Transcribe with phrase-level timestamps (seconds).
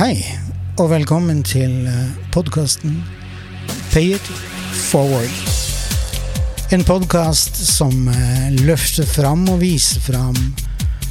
[0.00, 0.22] Hei,
[0.80, 1.82] og velkommen til
[2.32, 2.94] podkasten
[3.90, 4.30] Pay it
[4.88, 5.34] forward.
[6.72, 10.38] En podkast som eh, løfter fram og viser fram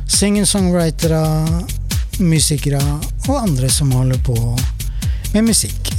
[0.09, 1.21] singer-songwritere,
[2.17, 2.81] musikere
[3.27, 4.39] og andre som holder på
[5.35, 5.93] med musikk,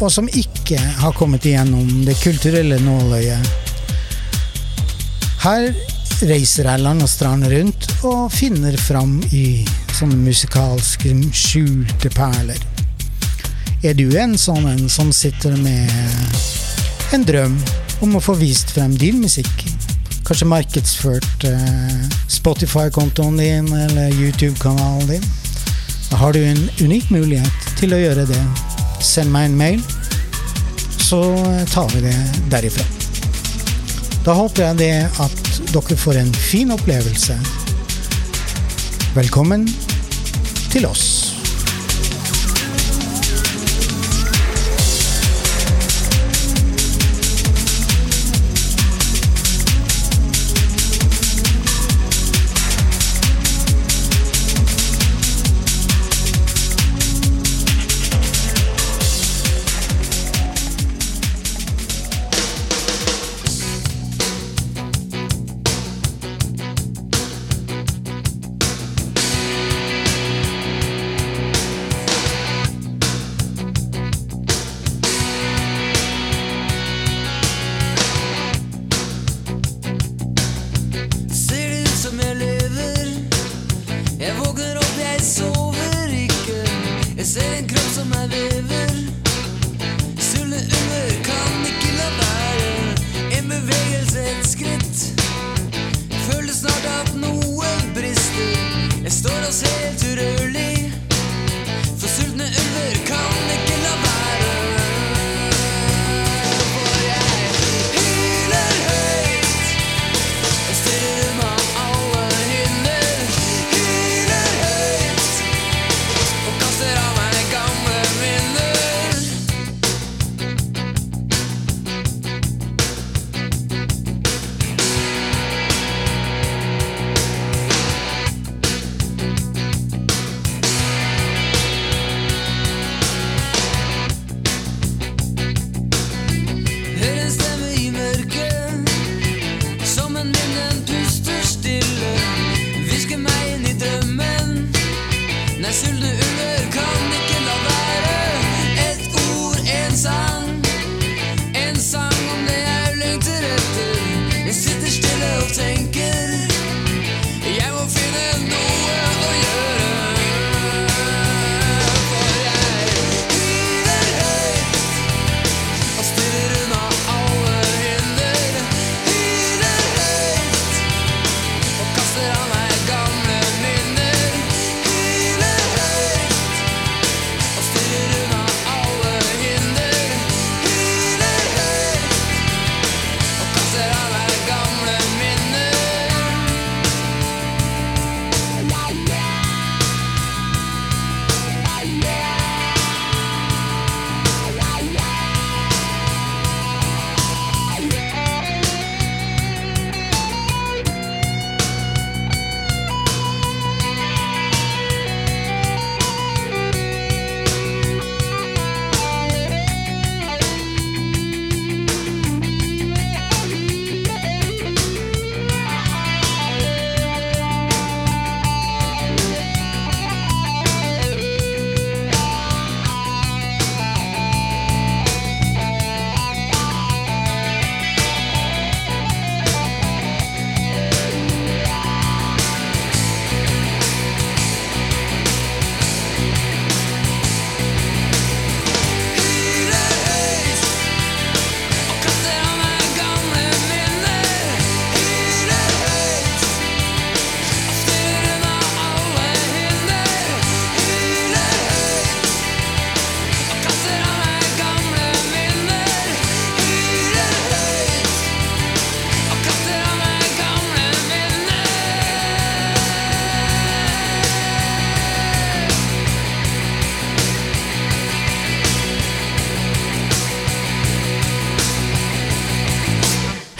[0.00, 3.54] og som ikke har kommet igjennom det kulturelle nåløyet.
[5.46, 5.70] Her
[6.26, 9.62] reiser jeg land og strand rundt og finner fram i
[9.96, 12.60] sånne musikalske skjulte perler.
[13.82, 15.90] Er du en sånn en som sitter med
[17.16, 17.56] en drøm
[18.04, 19.66] om å få vist frem din musikk?
[20.26, 25.28] Kanskje markedsført eh, Spotify-kontoen din eller YouTube-kanalen din?
[26.10, 28.42] Da har du en unik mulighet til å gjøre det.
[29.02, 29.86] Send meg en mail,
[31.02, 31.22] så
[31.72, 32.18] tar vi det
[32.52, 33.01] derifra.
[34.22, 37.34] Da håper jeg det at dere får en fin opplevelse.
[39.16, 39.66] Velkommen
[40.70, 41.31] til oss.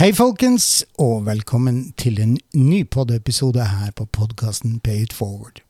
[0.03, 5.61] Hei, folkens, og velkommen til en ny podiepisode her på podkasten Pay it forward.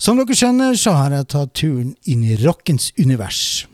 [0.00, 3.66] Som dere skjønner, så har jeg tatt turen inn i rockens univers.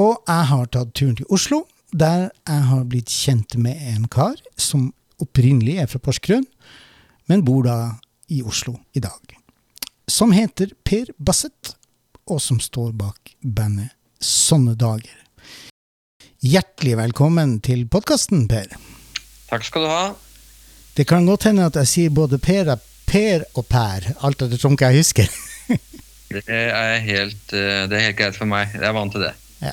[0.00, 1.58] Og jeg har tatt turen til Oslo,
[1.92, 4.88] der jeg har blitt kjent med en kar som
[5.20, 6.48] opprinnelig er fra Porsgrunn,
[7.28, 7.76] men bor da
[8.32, 9.36] i Oslo i dag.
[10.08, 11.74] Som heter Per Bassett,
[12.24, 13.92] og som står bak bandet
[14.24, 15.20] Sånne dager.
[16.40, 18.93] Hjertelig velkommen til podkasten, Per.
[19.54, 20.04] Takk skal du ha.
[20.98, 22.72] Det kan godt hende at jeg sier både Per,
[23.06, 25.30] per og Per, alt ettersom hva jeg husker.
[26.34, 28.72] Det er, helt, eh, det er helt greit for meg.
[28.74, 29.28] Jeg er vant til det.
[29.62, 29.70] Ja.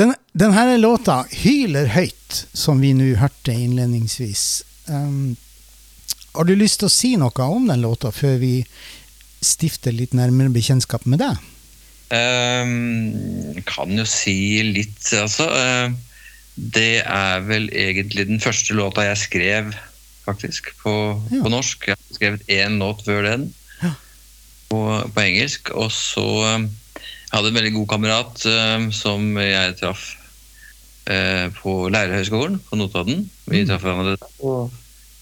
[0.00, 5.36] Den, denne låta, 'Hyler høyt', som vi nå hørte innledningsvis um,
[6.34, 8.64] Har du lyst til å si noe om den låta før vi
[9.38, 11.38] stifter litt nærmere bekjentskap med deg?
[12.10, 15.46] Um, kan jo si litt, altså.
[15.46, 15.94] Uh,
[16.56, 19.72] det er vel egentlig den første låta jeg skrev,
[20.26, 20.92] faktisk, på,
[21.32, 21.42] Ja.
[21.42, 21.86] på norsk.
[21.88, 23.92] Jeg har skrevet én låt før den Ja.
[24.70, 24.80] på,
[25.14, 25.70] på engelsk.
[25.70, 26.70] Og så um,
[27.32, 30.02] Jeg hadde en veldig god kamerat uh, som jeg traff
[31.08, 33.30] uh, på Lærerhøgskolen på Notodden.
[33.48, 33.68] Vi Mm.
[33.68, 34.70] traff hverandre der og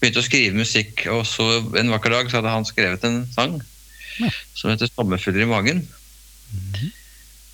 [0.01, 1.07] begynte å skrive musikk.
[1.09, 3.61] Og så en vakker dag så hadde han skrevet en sang
[4.19, 4.29] Ja.
[4.53, 5.87] som heter 'Sommerfugler i magen'.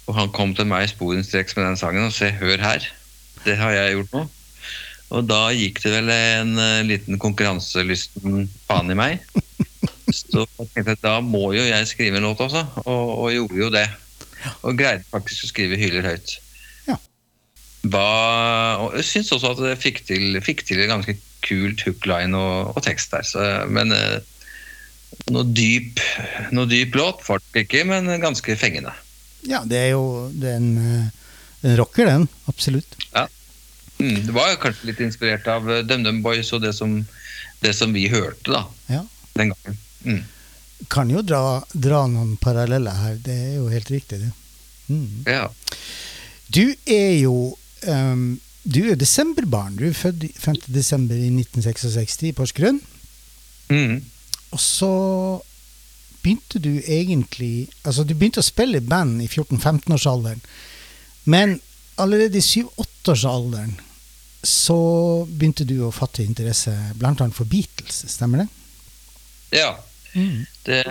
[0.07, 2.87] Og han kom til meg sporenstreks med den sangen og sa 'hør her'.
[3.47, 4.27] Det har jeg gjort nå.
[5.15, 9.23] Og da gikk det vel en eh, liten konkurranselysten faen i meg.
[10.11, 13.61] Så jeg tenkte at da må jo jeg skrive en låt også, og, og gjorde
[13.61, 13.85] jo det.
[14.67, 16.37] Og greide faktisk å skrive 'Hyler høyt'.
[16.87, 16.97] Ja.
[17.87, 18.07] Hva,
[18.83, 21.17] og jeg syns også at det fikk til, fikk til en ganske
[21.47, 23.27] kult hookline og, og tekst der.
[23.27, 24.19] Så, men eh,
[25.31, 26.03] noe dyp,
[26.55, 28.95] noe dyp låt får det ikke, men ganske fengende.
[29.47, 30.73] Ja, det er jo den,
[31.63, 32.27] den rocker, den.
[32.51, 32.99] Absolutt.
[33.99, 36.99] Mm, det var kanskje litt inspirert av eh, DumDum Boys og det som,
[37.63, 39.03] det som vi hørte da, Ja.
[39.33, 39.77] den gangen.
[40.05, 40.23] Mm.
[40.93, 44.29] Kan jo dra, dra noen paralleller her, det er jo helt riktig, det.
[44.87, 45.23] Mm.
[45.25, 45.47] Ja.
[46.53, 47.57] Du er jo
[47.87, 49.75] um, Du er desemberbarn.
[49.79, 50.55] Du er født 5.
[50.75, 52.79] desember i 1966 i Porsgrunn.
[53.71, 54.01] Mm.
[54.51, 54.91] Og så
[56.23, 60.41] begynte du egentlig Altså, du begynte å spille i band i 14-15-årsalderen.
[61.25, 61.57] Men
[61.97, 63.75] allerede i 7-8-årsalderen
[64.47, 64.79] så
[65.27, 68.47] begynte du å fatte interesse blant annet for Beatles, stemmer det?
[69.59, 69.73] ja.
[70.65, 70.83] Det,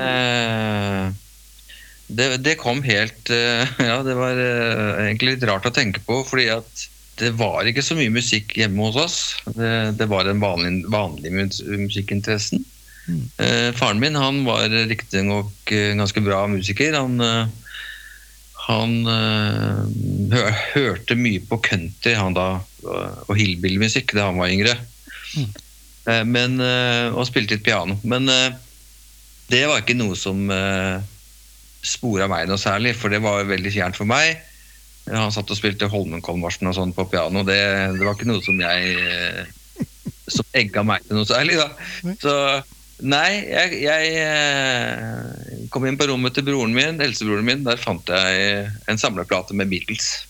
[2.06, 6.20] det, det kom helt eh, Ja, det var eh, egentlig litt rart å tenke på,
[6.28, 6.86] fordi at
[7.16, 9.18] det var ikke så mye musikk hjemme hos oss.
[9.56, 11.32] Det, det var den vanlige, vanlige
[11.80, 12.60] musikkinteressen.
[13.08, 13.22] Mm.
[13.40, 16.92] Eh, faren min han var riktignok ganske bra musiker.
[16.92, 17.16] Han,
[18.66, 22.48] han eh, hørte mye på country han da,
[22.86, 24.76] og hillbillymusikk da han var yngre.
[25.36, 25.50] Mm.
[26.06, 27.98] Eh, men, eh, og spilte litt piano.
[28.06, 28.54] Men eh,
[29.50, 30.46] det var ikke noe som
[31.86, 34.40] spora meg noe særlig, for det var veldig fjernt for meg.
[35.06, 37.44] Han satt og spilte Holmenkollmarsjen og sånn på piano.
[37.46, 37.60] Det,
[37.94, 39.46] det var ikke noe som jeg
[40.26, 41.68] Som egga meg til noe særlig, da.
[42.18, 42.32] Så
[43.06, 47.62] nei, jeg, jeg kom inn på rommet til broren min, eldstebroren min.
[47.62, 50.25] Der fant jeg en samleplate med Beatles.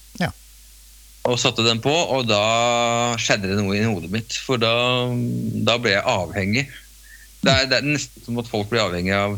[1.26, 4.36] Og satte den på, og da skjedde det noe i hodet mitt.
[4.46, 4.72] For da,
[5.66, 6.66] da ble jeg avhengig.
[7.42, 9.36] Det er, det er nesten som at folk blir avhengig av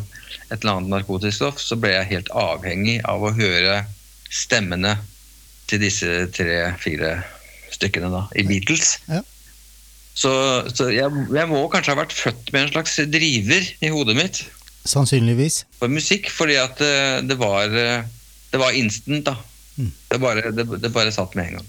[0.48, 1.62] et eller annet narkotisk stoff.
[1.62, 3.82] Så ble jeg helt avhengig av å høre
[4.28, 4.98] stemmene
[5.68, 7.18] til disse tre-fire
[7.72, 8.96] stykkene da, i Beatles.
[9.08, 9.22] Ja.
[10.18, 10.30] Så,
[10.74, 14.40] så jeg, jeg må kanskje ha vært født med en slags driver i hodet mitt
[14.88, 15.62] Sannsynligvis.
[15.78, 18.06] for musikk, fordi at eh, det var, eh,
[18.50, 19.36] det var instant, da.
[19.76, 19.90] Mm.
[20.10, 21.68] Det, bare, det, det bare satt med en gang.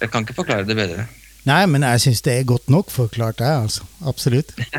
[0.00, 1.06] Jeg kan ikke forklare det bedre.
[1.48, 3.86] Nei, men jeg syns det er godt nok forklart, jeg, altså.
[4.06, 4.52] Absolutt.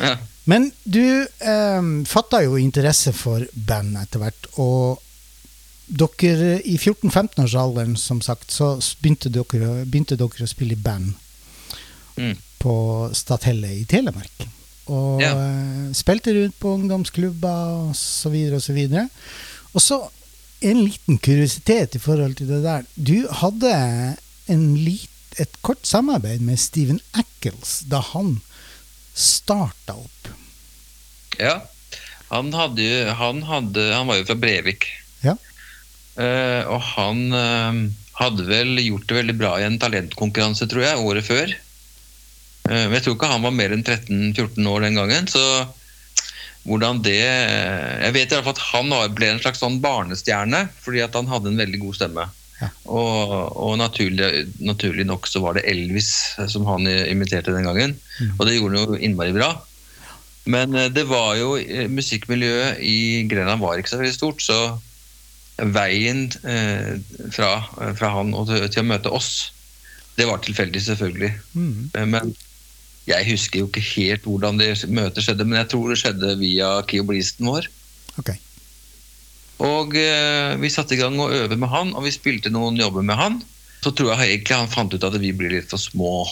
[0.00, 0.16] Ja.
[0.46, 5.00] Men du eh, fatta jo interesse for band etter hvert, og
[5.88, 11.14] dere i 14-15-årsalderen, som sagt, så begynte dere, begynte dere å spille i band
[12.16, 12.36] Mm.
[12.62, 12.74] på
[13.16, 14.44] Stathelle i Telemark.
[14.86, 15.32] Og Ja.
[15.34, 19.08] eh, spilte rundt på ungdomsklubber og så videre og så videre.
[19.74, 19.98] Og så
[20.60, 22.86] en liten kuriositet i forhold til det der.
[22.94, 23.72] Du hadde
[24.52, 28.36] en lit, et kort samarbeid med Steven Ackles da han
[29.14, 30.30] starta opp.
[31.38, 31.58] Ja.
[32.30, 32.86] Han, hadde,
[33.18, 34.86] han, hadde, han var jo fra Brevik.
[35.22, 35.36] Ja.
[36.14, 37.82] Eh, og han eh,
[38.20, 41.54] hadde vel gjort det veldig bra i en talentkonkurranse, tror jeg, året før.
[42.70, 45.44] Eh, men jeg tror ikke han var mer enn 13-14 år den gangen, så
[46.64, 51.02] hvordan det Jeg vet i hvert fall at han ble en slags sånn barnestjerne, fordi
[51.04, 52.24] at han hadde en veldig god stemme.
[52.60, 52.70] Ja.
[52.88, 56.10] Og, og naturlig, naturlig nok så var det Elvis
[56.48, 57.96] som han imiterte den gangen.
[58.16, 58.34] Mm.
[58.38, 59.50] Og det gjorde han jo innmari bra.
[60.44, 64.58] Men eh, det var jo eh, Musikkmiljøet i Grenland var ikke så veldig stort, så
[65.74, 66.96] veien eh,
[67.32, 67.52] fra,
[67.94, 69.52] fra han til, til å møte oss,
[70.18, 71.32] det var tilfeldig, selvfølgelig.
[71.54, 71.90] Mm.
[71.94, 72.34] Eh, Men
[73.08, 76.70] jeg husker jo ikke helt hvordan det møtet skjedde, men jeg tror det skjedde via
[76.88, 77.68] keyboardisten vår.
[78.22, 78.38] Okay.
[79.64, 83.06] Og eh, vi satte i gang å øve med han, og vi spilte noen jobber
[83.06, 83.42] med han.
[83.84, 86.24] Så tror jeg egentlig han fant ut at vi blir litt for små.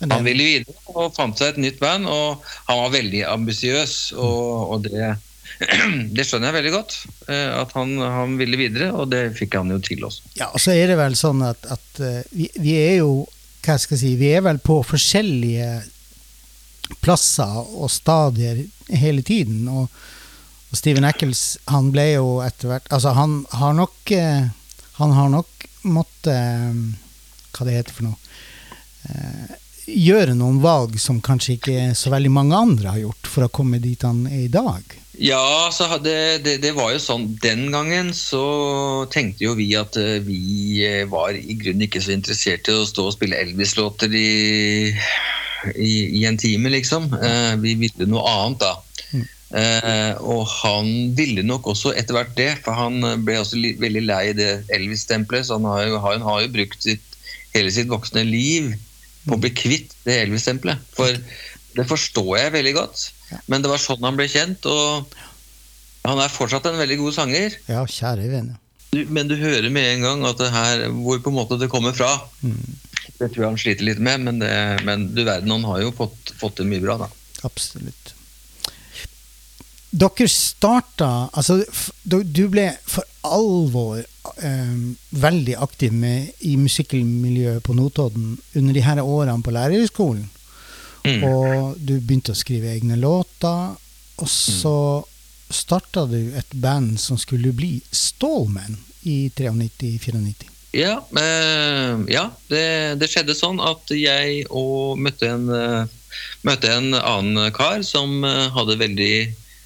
[0.00, 3.96] Men Han ville videre og fant seg et nytt band, og han var veldig ambisiøs.
[4.16, 5.10] Og, og det,
[6.16, 6.96] det skjønner jeg veldig godt,
[7.28, 10.32] eh, at han, han ville videre, og det fikk han jo til også.
[10.40, 13.12] ja, og så er det vel sånn at, at eh, vi, vi er jo
[13.64, 15.70] hva skal jeg si, vi er vel på forskjellige
[17.04, 19.68] plasser og stadier hele tiden.
[19.68, 19.90] Og,
[20.70, 24.50] og Steven Eccles, han ble jo etter hvert Altså, han har nok eh,
[25.00, 26.76] Han har nok måttet eh,
[27.50, 29.56] Hva det heter for noe eh,
[29.90, 33.80] Gjøre noen valg som kanskje ikke så veldig mange andre har gjort for å komme
[33.82, 34.84] dit han er i dag.
[35.20, 39.98] Ja, så hadde, det, det var jo sånn Den gangen så tenkte jo vi at
[40.00, 44.14] eh, vi eh, var i grunnen ikke så interessert i å stå og spille Elvis-låter
[44.16, 44.94] i,
[45.76, 47.10] i, i en time, liksom.
[47.20, 48.72] Eh, vi ville noe annet da.
[49.10, 49.28] Mm.
[49.60, 54.06] Eh, og han ville nok også etter hvert det, for han ble også li, veldig
[54.08, 55.50] lei det Elvis-stempelet.
[55.50, 57.04] Så han har jo, han har jo brukt sitt,
[57.52, 58.72] hele sitt voksne liv
[59.26, 60.80] på å bli kvitt det Elvis-stempelet.
[60.96, 61.12] For
[61.76, 63.10] det forstår jeg veldig godt.
[63.50, 65.14] Men det var sånn han ble kjent, og
[66.06, 67.56] han er fortsatt en veldig god sanger.
[67.70, 68.56] Ja, kjære vene.
[68.90, 71.94] Men du hører med en gang at det her, hvor på en måte det kommer
[71.94, 72.16] fra.
[72.42, 72.78] Mm,
[73.20, 74.50] Det tror jeg han sliter litt med, men, det,
[74.88, 77.08] men du verden, han har jo fått, fått til mye bra, da.
[77.46, 78.14] absolutt.
[79.90, 81.64] Dere starta Altså,
[82.06, 84.76] du ble for alvor eh,
[85.10, 90.28] veldig aktiv med, i musikkmiljøet på Notodden under de her årene på lærerhøgskolen.
[91.04, 91.22] Mm.
[91.24, 93.76] Og du begynte å skrive egne låter.
[94.20, 94.76] Og så
[95.50, 98.76] starta du et band som skulle bli Stallman
[99.08, 100.50] i 93-94.
[100.76, 106.94] Ja, eh, ja det, det skjedde sånn at jeg og møtte en, eh, møtte en
[106.94, 109.14] annen kar som eh, hadde veldig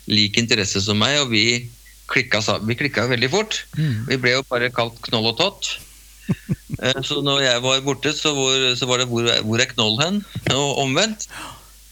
[0.08, 1.66] lik interesse som meg, og vi
[2.12, 3.62] klikka, vi klikka veldig fort.
[3.76, 4.06] Mm.
[4.08, 5.74] Vi ble jo bare kalt Knoll og Tott.
[6.82, 9.94] Eh, Så når jeg var borte, så, hvor, så var det hvor, hvor er Knoll
[10.00, 10.16] hen?
[10.50, 11.28] Og omvendt.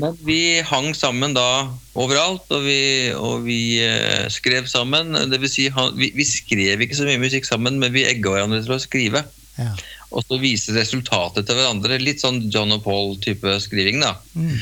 [0.03, 5.15] Men vi hang sammen da overalt, og vi, og vi eh, skrev sammen.
[5.31, 8.35] Det vil si, han, vi, vi skrev ikke så mye musikk sammen, men vi egga
[8.35, 9.23] hverandre til å skrive.
[9.61, 9.71] Ja.
[10.11, 12.01] Og så vise resultatet til hverandre.
[12.03, 14.17] Litt sånn John og Paul-type skriving, da.
[14.35, 14.57] Mm.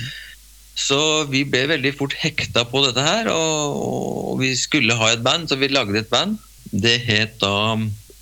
[0.81, 1.01] Så
[1.33, 5.49] vi ble veldig fort hekta på dette her, og, og vi skulle ha et band,
[5.51, 6.39] så vi lagde et band.
[6.71, 7.75] Det het da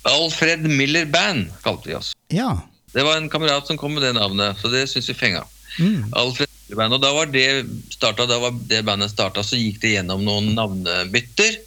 [0.07, 2.15] Alfred Miller Band, kalte de oss.
[2.27, 2.57] ja.
[2.91, 5.43] Det var en kamerat som kom med det navnet, så det syns vi fenga.
[5.77, 6.09] Mm.
[6.17, 9.77] Alfred Miller Band, og da var det startet, da var det bandet starta, så gikk
[9.83, 11.59] det gjennom noen navnebytter.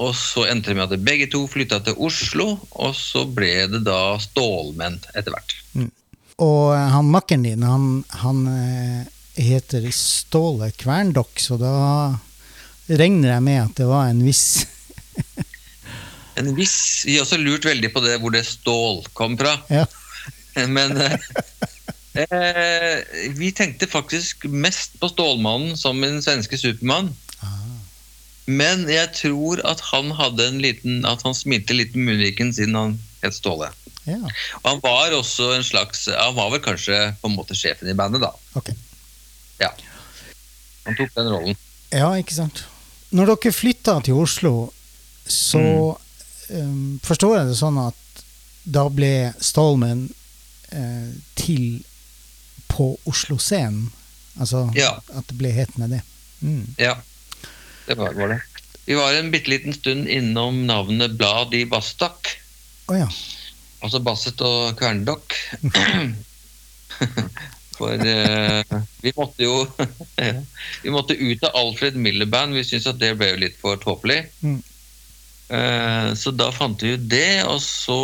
[0.00, 3.84] Og så endte det med at begge to flytta til Oslo, og så ble det
[3.86, 5.52] da Stålmenn etter hvert.
[6.42, 7.90] Og eh, han makkeren din, han,
[8.24, 11.74] han eh, heter Ståle Kverndokk, så da
[12.88, 14.64] regner jeg med at det var en viss
[16.36, 19.56] En viss, Vi har også lurt veldig på det hvor det stål kom fra.
[19.70, 19.84] Ja.
[20.76, 21.18] Men eh,
[22.24, 22.98] eh,
[23.38, 27.12] vi tenkte faktisk mest på Stålmannen som en svenske Supermann.
[27.40, 27.54] Ah.
[28.46, 32.76] Men jeg tror at han hadde en liten At han smilte litt med munnviken siden
[32.76, 33.70] han het Ståle.
[34.04, 34.18] Ja,
[34.60, 37.96] Og han var også en slags Han var vel kanskje på en måte sjefen i
[37.96, 38.34] bandet, da.
[38.58, 38.76] Okay.
[39.62, 39.70] Ja.
[40.84, 41.56] Han tok den rollen.
[41.94, 42.66] Ja, ikke sant.
[43.14, 44.54] Når dere flytta til Oslo,
[45.24, 46.03] så Mm.
[46.50, 48.22] Um, forstår jeg det sånn at
[48.64, 50.06] da ble Stallman
[50.72, 51.82] eh, til
[52.72, 53.90] på Oslo-scenen?
[54.40, 54.96] Altså Ja.
[55.14, 56.00] at det ble hetende det?
[56.42, 56.74] Mm.
[56.80, 56.96] Ja,
[57.86, 58.40] det var, var det.
[58.84, 62.34] Vi var en bitte liten stund innom navnet Blad i Bastak.
[62.88, 63.06] Oh, ja.
[63.84, 65.36] Altså Basset og Kverndokk.
[67.74, 69.54] For eh, vi måtte jo
[70.84, 72.54] Vi måtte ut av Alfred Miller Band.
[72.54, 74.20] Vi syntes at det ble jo litt for tåpelig.
[74.44, 74.60] Mm.
[75.48, 77.98] Eh, så da fant vi ut det, og så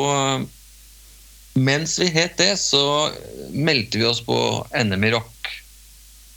[1.59, 3.11] Mens vi het det, så
[3.51, 4.37] meldte vi oss på
[4.71, 5.49] NM i rock.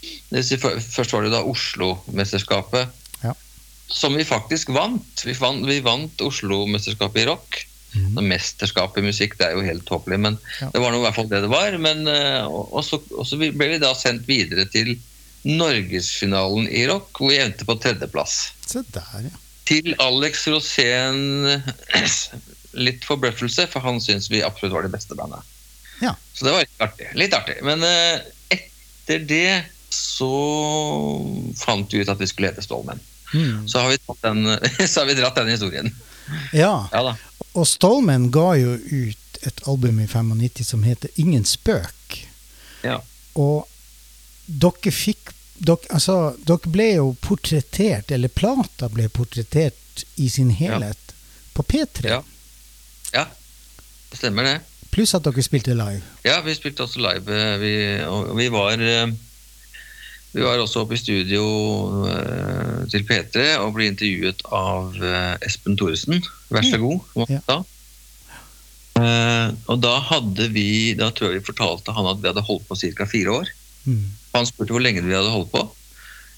[0.01, 2.89] Det vil si, først var det da Oslo-mesterskapet.
[3.22, 3.36] Ja.
[3.93, 5.22] Som vi faktisk vant.
[5.22, 7.60] Vi vant, vant Oslo-mesterskapet i rock.
[7.93, 8.17] Mm.
[8.25, 10.72] Mesterskap i musikk, det er jo helt tåpelig, men Ja.
[10.74, 11.77] det var nå i hvert fall det det var.
[11.77, 14.95] Men, eh, og, og, så, og så ble vi da sendt videre til
[15.45, 18.48] Norgesfinalen i rock, hvor vi endte på tredjeplass.
[18.65, 19.42] Se der, ja.
[19.70, 21.62] Til Alex Rosén
[22.86, 25.46] litt forbløffelse, for han syns vi absolutt var det beste bandet.
[26.01, 26.15] Ja.
[26.34, 27.10] Så det var litt artig.
[27.20, 27.60] Litt artig.
[27.63, 30.34] Men uh, etter det så
[31.60, 33.01] fant vi ut at vi skulle hete Stålmenn.
[33.34, 33.67] Mm.
[33.70, 33.93] Så har
[34.25, 34.58] den,
[34.89, 35.93] så har vi dratt den historien.
[36.53, 37.13] Ja, Ja
[37.53, 42.17] og Stålmenn ga jo ut et album i 95 som heter Ingen spøk.
[42.82, 42.98] Ja.
[43.38, 43.67] Og
[44.48, 51.13] dere fikk dere, altså, dere ble jo portrettert, eller plata ble portrettert i sin helhet
[51.53, 52.07] på P3.
[52.10, 52.22] Ja.
[53.13, 53.25] ja.
[54.10, 54.55] Det stemmer, det.
[54.93, 56.01] Pluss at dere spilte live.
[56.25, 57.29] Ja, vi spilte også live.
[57.33, 57.74] eh, Vi,
[58.05, 59.13] og vi var eh,
[60.33, 61.43] Vi var også oppe i studio
[62.10, 64.98] eh, til P3 og ble intervjuet av
[65.45, 66.22] Espen Thoresen.
[66.53, 67.00] Vær så god.
[67.15, 67.62] må Ja.
[69.67, 72.77] og da hadde vi Da tror jeg vi fortalte han at vi hadde holdt på
[72.77, 73.05] ca.
[73.10, 73.50] fire år.
[73.86, 74.05] Mm.
[74.33, 75.63] Han spurte hvor lenge vi hadde holdt på.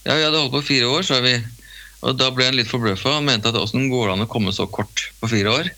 [0.06, 1.38] Ja, vi hadde holdt på fire år, sa vi.
[2.06, 3.16] Og da ble han litt forbløffa.
[3.18, 5.72] Han mente at åssen går det an å komme så kort på fire år?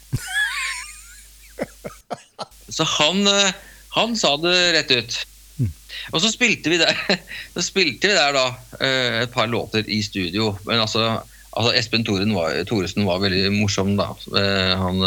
[2.75, 3.55] så han, eh,
[3.95, 5.17] han sa det rett ut.
[5.61, 5.71] Mm.
[6.11, 6.99] Og så spilte vi der,
[7.55, 8.45] så spilte vi der da
[8.81, 10.51] eh, et par låter i studio.
[10.67, 11.07] Men altså,
[11.53, 14.11] altså Espen Thoren var, Thoresen var veldig morsom, da.
[14.35, 15.03] Eh, Han,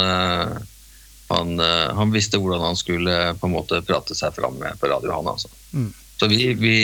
[1.31, 1.61] han,
[1.95, 5.53] han visste hvordan han skulle på en måte prate seg fram på radio, han altså.
[5.71, 5.93] Mm.
[6.21, 6.75] Så vi, vi,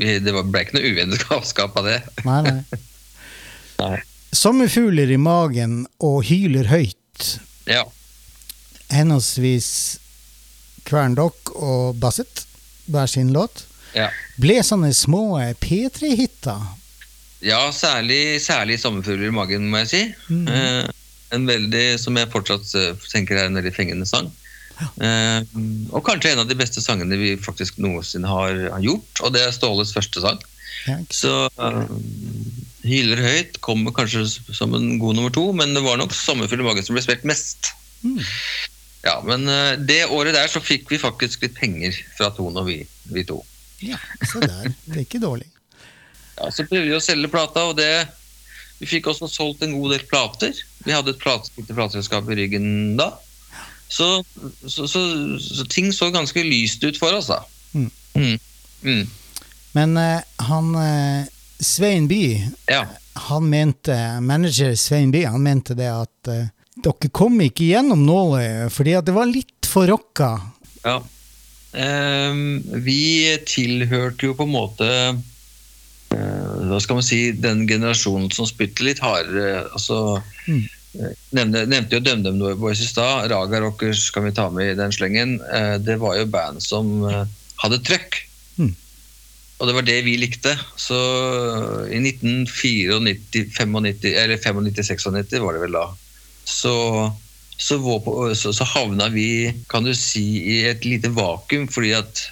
[0.00, 1.98] vi Det ble ikke noe uvennskap av det.
[2.24, 2.80] Nei, nei.
[3.80, 3.96] Nei.
[4.36, 7.26] Sommerfugler i magen og hyler høyt.
[7.68, 7.82] Ja.
[8.92, 9.70] Henholdsvis
[10.88, 12.44] Kvern Dokk og Basset,
[12.90, 14.06] hver sin låt, Ja,
[14.38, 16.60] ble sånne små P3-hitter.
[17.42, 20.02] ja særlig, særlig 'Sommerfugler i magen', må jeg si.
[20.28, 20.48] Mm.
[20.48, 20.86] Eh,
[21.32, 24.30] en veldig, Som jeg fortsatt eh, tenker er en veldig fengende sang.
[24.80, 25.40] Eh,
[25.92, 29.22] og kanskje en av de beste sangene vi faktisk noensinne har, har gjort.
[29.24, 30.40] Og det er Ståles første sang.
[30.88, 30.96] Ja.
[31.12, 31.84] Så eh,
[32.80, 34.24] 'Hyler høyt' kommer kanskje
[34.56, 37.26] som en god nummer to, men det var nok 'Sommerfugl i magen' som ble spilt
[37.28, 37.72] mest.
[38.02, 38.20] Mm.
[39.04, 42.68] Ja, Men eh, det året der så fikk vi faktisk litt penger fra Tone og
[42.68, 42.82] vi,
[43.12, 43.40] vi to.
[43.80, 43.96] ja,
[44.28, 44.72] se der.
[44.86, 45.48] Det er ikke dårlig.
[46.36, 48.08] Ja, Så prøvde vi å selge plata, og det
[48.80, 50.56] Vi fikk også solgt en god del plater.
[50.86, 53.10] Vi hadde et plate, plateselskap i ryggen da.
[53.90, 54.06] Så,
[54.66, 55.00] så, så,
[55.42, 57.40] så ting så ganske lyst ut for oss, da.
[57.74, 57.88] Mm.
[58.14, 58.36] Mm.
[58.86, 59.02] Mm.
[59.74, 61.26] Men uh, han uh,
[61.60, 62.22] Svein By,
[62.70, 62.84] Ja.
[63.28, 66.46] han mente, manager Svein By, han mente det at uh,
[66.80, 70.34] dere kom ikke gjennom nåløyet fordi at det var litt for rocka.
[70.86, 71.00] ja.
[71.70, 74.86] Um, vi tilhørte jo på en måte
[76.10, 79.68] Hva skal man si Den generasjonen som spytter litt hardere.
[79.70, 80.64] Altså, Mm.
[80.98, 83.30] Eh, nevnte, nevnte jo DumDum Boys i stad.
[83.32, 85.38] Raga Rockers kan vi ta med i den slengen.
[85.52, 87.24] Eh, det var jo band som eh,
[87.62, 88.20] hadde trøkk.
[88.58, 88.74] Mm.
[89.60, 90.56] Og det var det vi likte.
[90.80, 90.98] Så
[91.92, 93.80] i 1994, 95,
[94.14, 95.86] eller 95-96 var det vel da,
[96.50, 96.74] så,
[97.56, 97.78] så,
[98.34, 102.26] så, så havna vi, kan du si, i et lite vakuum, fordi at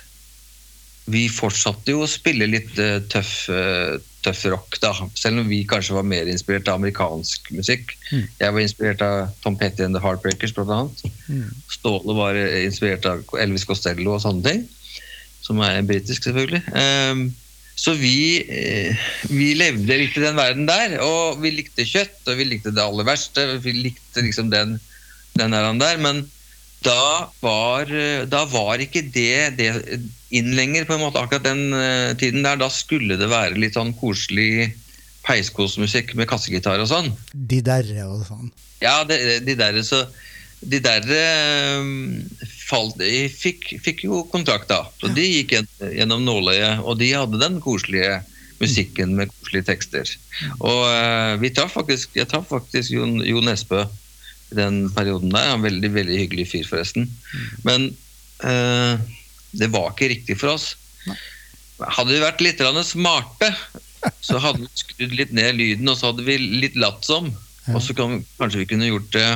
[1.09, 3.97] vi fortsatte jo å spille litt eh, tøff, eh,
[4.29, 4.93] tøff rock, da.
[5.19, 7.97] Selv om vi kanskje var mer inspirert av amerikansk musikk.
[8.13, 8.25] Mm.
[8.41, 11.19] Jeg var inspirert av Tom Petty and The Heartbreakers, blant annet.
[11.27, 11.51] Mm.
[11.73, 14.65] Ståle var eh, inspirert av Elvis Costello og sånne ting.
[15.45, 16.63] Som er britisk, selvfølgelig.
[16.77, 17.29] Um,
[17.79, 22.41] så vi, eh, vi levde litt i den verden der, og vi likte kjøtt, og
[22.41, 23.45] vi likte det aller verste.
[23.63, 24.77] Vi likte liksom den,
[25.39, 26.25] den der, der men
[26.85, 27.91] da var,
[28.31, 29.73] da var ikke det, det
[30.35, 32.61] inn lenger, på en måte, akkurat den eh, tiden der.
[32.61, 34.71] Da skulle det være litt sånn koselig
[35.27, 37.13] peiskosmusikk med kassegitar og sånn.
[37.33, 38.51] De derre og sånn.
[38.85, 40.07] Ja, det, de der så
[40.59, 41.85] De der eh,
[42.67, 44.89] falt, de fikk, fikk jo kontrakt, da.
[44.99, 48.19] Så de gikk gjennom nåløyet, og de hadde den koselige
[48.59, 50.11] musikken med koselige tekster.
[50.59, 53.85] Og uh, vi traff faktisk, jeg traff faktisk Jon, Jon Nesbø
[54.55, 55.51] den perioden der.
[55.51, 57.09] Er en veldig, veldig hyggelig fyr, forresten.
[57.69, 57.91] Men
[58.47, 59.01] eh,
[59.59, 60.73] det var ikke riktig for oss.
[61.79, 63.53] Hadde vi vært litt smarte,
[64.25, 67.31] så hadde vi skrudd litt ned lyden, og så hadde vi litt latt som.
[67.69, 69.31] Og så kan, kanskje vi kunne gjort det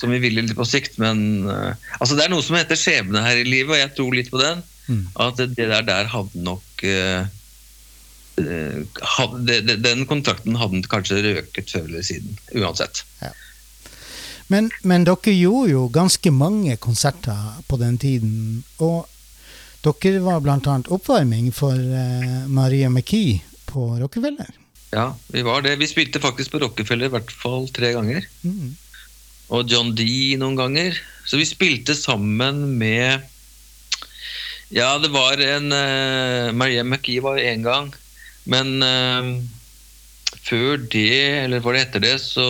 [0.00, 3.22] som vi ville litt på sikt, men eh, altså Det er noe som heter skjebne
[3.24, 4.62] her i livet, og jeg tror litt på den.
[4.86, 5.02] Mm.
[5.24, 7.26] At det der, der hadde nok eh,
[8.38, 12.36] eh, hadde, Den kontrakten hadde kanskje røket før eller siden.
[12.54, 13.04] Uansett.
[14.52, 18.62] Men, men dere gjorde jo ganske mange konserter på den tiden.
[18.78, 19.08] Og
[19.82, 24.50] dere var annet oppvarming for eh, Maria McKee på Rockefeller.
[24.94, 25.76] Ja, vi var det.
[25.80, 28.26] Vi spilte faktisk på Rockefeller i hvert fall tre ganger.
[28.46, 28.76] Mm.
[29.54, 30.06] Og John D
[30.38, 30.96] noen ganger.
[31.26, 33.26] Så vi spilte sammen med
[34.74, 37.92] Ja, det var en uh, Maria McKee var én gang.
[38.46, 39.28] Men eh,
[40.46, 42.46] før det, eller var det etter det, så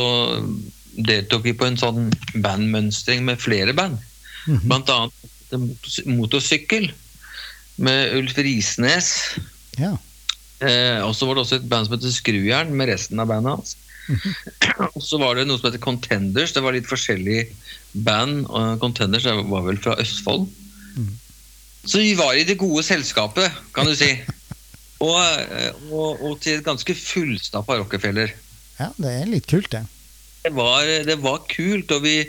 [0.96, 2.10] deltok vi på en sånn
[2.42, 3.98] bandmønstring med flere band.
[4.46, 4.62] Mhm.
[4.68, 6.90] Blant annet motorsykkel
[7.76, 9.10] med Ulf Risnes
[9.78, 9.96] Ja.
[10.64, 13.58] Eh, og så var det også et band som heter Skrujern, med resten av bandet
[13.58, 13.74] hans.
[14.96, 16.54] og så var det noe som heter Contenders.
[16.56, 17.50] Det var litt forskjellige
[18.06, 18.46] band.
[18.48, 20.46] Og Contenders var vel fra Østfold.
[21.86, 24.08] Så vi var i det gode selskapet, kan du si.
[25.06, 28.32] og, eh, og, og til et ganske fullstappa Rockefeller.
[28.80, 29.84] ja, det er litt kult, det.
[30.46, 32.20] Det var, det var kult, og vi,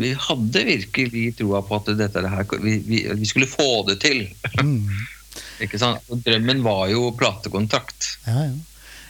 [0.00, 4.22] vi hadde virkelig troa på at dette her, vi, vi, vi skulle få det til.
[4.62, 4.88] Mm.
[5.64, 6.00] Ikke sant?
[6.08, 8.14] Og drømmen var jo platekontrakt.
[8.24, 8.54] Ja, ja.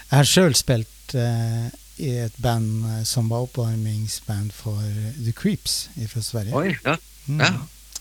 [0.09, 1.68] Jeg har sjøl spilt eh,
[2.00, 4.83] i et band eh, som var oppvarmingsband for
[5.20, 5.76] The Creeps
[6.09, 6.57] fra Sverige.
[6.57, 6.96] Oi, ja.
[7.28, 7.42] Mm.
[7.44, 7.52] ja.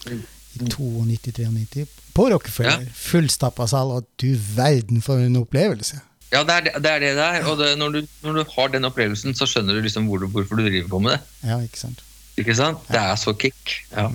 [0.07, 1.85] I 92-93.
[2.17, 2.87] På Rockefeller.
[2.95, 5.99] Fullstappa sal, og du verden for en opplevelse.
[6.31, 7.37] Ja, det er det det er det der.
[7.47, 10.27] Og det, når, du, når du har den opplevelsen, så skjønner du liksom hvor, du-
[10.33, 11.21] hvorfor du driver på med det.
[11.49, 12.01] Ja, ikke sant?
[12.37, 12.83] Ikke sant?
[12.91, 13.77] Det er så kick.
[13.95, 14.09] Ja.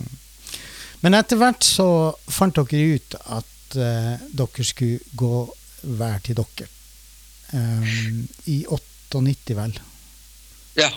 [1.03, 1.87] Men etter hvert så
[2.31, 5.33] fant dere ut at uh, dere skulle gå
[5.83, 6.69] hver til dere.
[7.53, 9.75] Um, I 98, vel.
[10.79, 10.91] ja.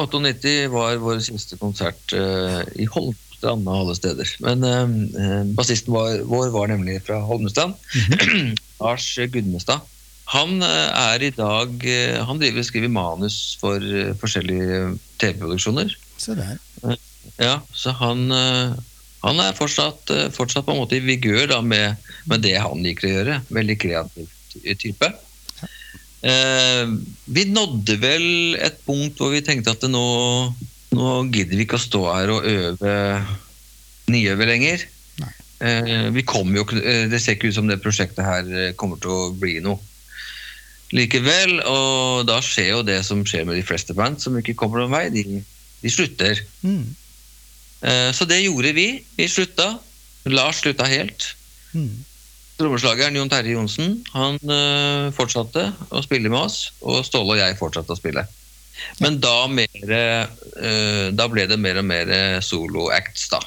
[0.00, 4.30] 98 var vår siste konsert uh, i Holmstrand av alle steder.
[4.40, 7.74] Men eh, bassisten vår, vår var nemlig fra Holmestrand.
[8.80, 9.84] Lars Gudmestad.
[10.32, 15.92] Han eh, er i dag eh, Han driver og skriver manus for eh, forskjellige TV-produksjoner.
[16.20, 16.56] Se der.
[17.40, 18.26] Ja, så han,
[19.22, 23.08] han er fortsatt, fortsatt på en måte i vigør da, med, med det han liker
[23.08, 23.36] å gjøre.
[23.54, 24.32] Veldig kreativ
[24.82, 25.08] type.
[26.22, 26.90] Eh,
[27.34, 28.26] vi nådde vel
[28.58, 30.02] et punkt hvor vi tenkte at nå,
[30.94, 32.96] nå gidder vi ikke å stå her og øve
[34.12, 34.84] nyøve lenger.
[35.62, 39.32] Eh, vi kommer jo, det ser ikke ut som det prosjektet her kommer til å
[39.38, 39.80] bli noe
[40.96, 41.58] likevel.
[41.68, 44.94] Og da skjer jo det som skjer med de fleste band som ikke kommer noen
[44.94, 45.06] vei.
[45.14, 45.42] De,
[45.82, 46.40] de slutter.
[46.62, 46.84] Mm.
[47.82, 48.88] Eh, Så det gjorde vi.
[49.18, 49.74] Vi slutta.
[50.30, 51.32] Lars slutta helt.
[51.74, 52.04] Mm.
[52.60, 57.56] Trommeslageren Jon Terje Johnsen han eh, fortsatte å spille med oss, og Ståle og jeg
[57.58, 58.22] fortsatte å spille.
[59.00, 62.12] Men da, mer, eh, da ble det mer og mer
[62.44, 63.40] solo-acts, da.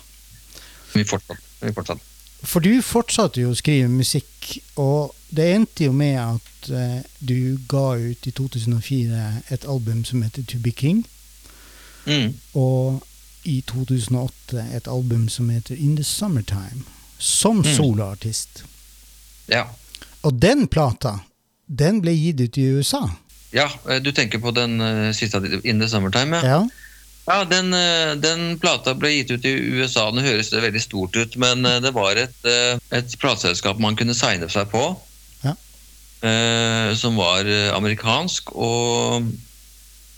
[0.96, 1.40] Vi fortsatte.
[1.62, 2.04] Vi fortsatte.
[2.46, 7.58] For du fortsatte jo å skrive musikk, og det endte jo med at uh, du
[7.70, 11.06] ga ut i 2004 et album som heter To Be King,
[12.06, 12.36] Mm.
[12.54, 13.02] og
[13.50, 16.84] i 2008 et album som heter In The Summertime,
[17.18, 17.76] som Mm.
[17.76, 18.64] soloartist.
[19.50, 19.64] Ja.
[20.22, 21.16] Og den plata,
[21.68, 23.10] den ble gitt ut i USA.
[23.54, 26.46] ja, eh, du tenker på den uh, siste In the Summertime, ja.
[26.46, 26.68] Ja.
[27.28, 27.72] Ja, den,
[28.22, 30.12] den plata ble gitt ut i USA.
[30.12, 32.36] Nå høres veldig stort ut, men det var et,
[32.94, 34.84] et plateselskap man kunne signe seg på.
[36.22, 39.28] Eh, Som var eh, amerikansk, og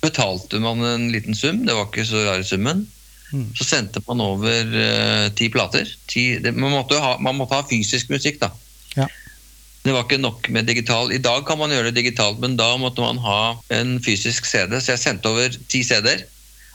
[0.01, 2.85] betalte man en liten sum, det var ikke så rare summen,
[3.27, 3.49] Mm.
[3.59, 5.89] så sendte man over uh, ti plater.
[6.07, 8.53] Ti, det, man, måtte ha, man måtte ha fysisk musikk, da.
[8.95, 9.07] Ja.
[9.83, 11.11] Det var ikke nok med digital.
[11.11, 14.77] I dag kan man gjøre det digitalt, men da måtte man ha en fysisk CD.
[14.79, 16.23] Så jeg sendte over ti CD-er,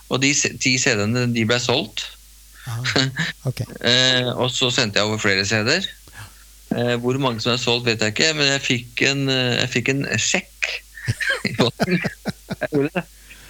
[0.09, 2.05] og de ti CD-ene de ble solgt.
[2.69, 3.09] Okay.
[3.49, 3.65] ok.
[3.81, 5.89] Eh, og så sendte jeg over flere CD-er.
[6.73, 9.69] Eh, hvor mange som er solgt, vet jeg ikke, men jeg fikk en, eh, jeg
[9.75, 10.69] fikk en sjekk.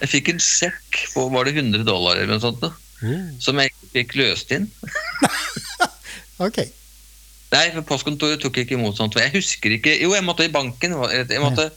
[0.01, 2.63] jeg fikk en sjekk på var det 100 dollar eller noe sånt,
[3.03, 3.23] Oh.
[3.43, 4.69] som jeg fikk løst inn.
[6.41, 6.55] Ok.
[7.53, 9.13] Nei, for postkontoret tok ikke imot sånt.
[9.19, 10.95] Jeg husker ikke Jo, jeg måtte i banken.
[11.13, 11.67] Jeg måtte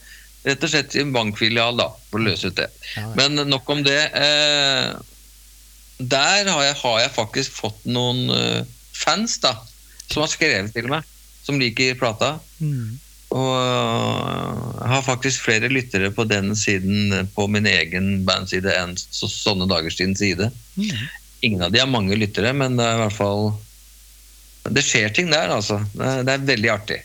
[0.47, 2.71] rett og slett i en bankfilial da, for å løse ut det.
[3.19, 3.99] Men nok om det.
[4.17, 4.95] Eh,
[5.99, 8.31] der har jeg, har jeg faktisk fått noen
[8.97, 9.53] fans da,
[10.09, 11.07] som har skrevet til meg,
[11.47, 12.37] som liker plata.
[12.59, 12.99] Mm.
[13.37, 18.95] Og øh, jeg har faktisk flere lyttere på den siden på min egen bandside enn
[18.99, 20.51] så, sånne dagers sin side.
[20.77, 21.07] Mm.
[21.47, 23.51] Ingen av de har mange lyttere, men det er i hvert fall
[24.73, 25.77] Det skjer ting der, altså.
[25.95, 27.01] Det det er veldig artig.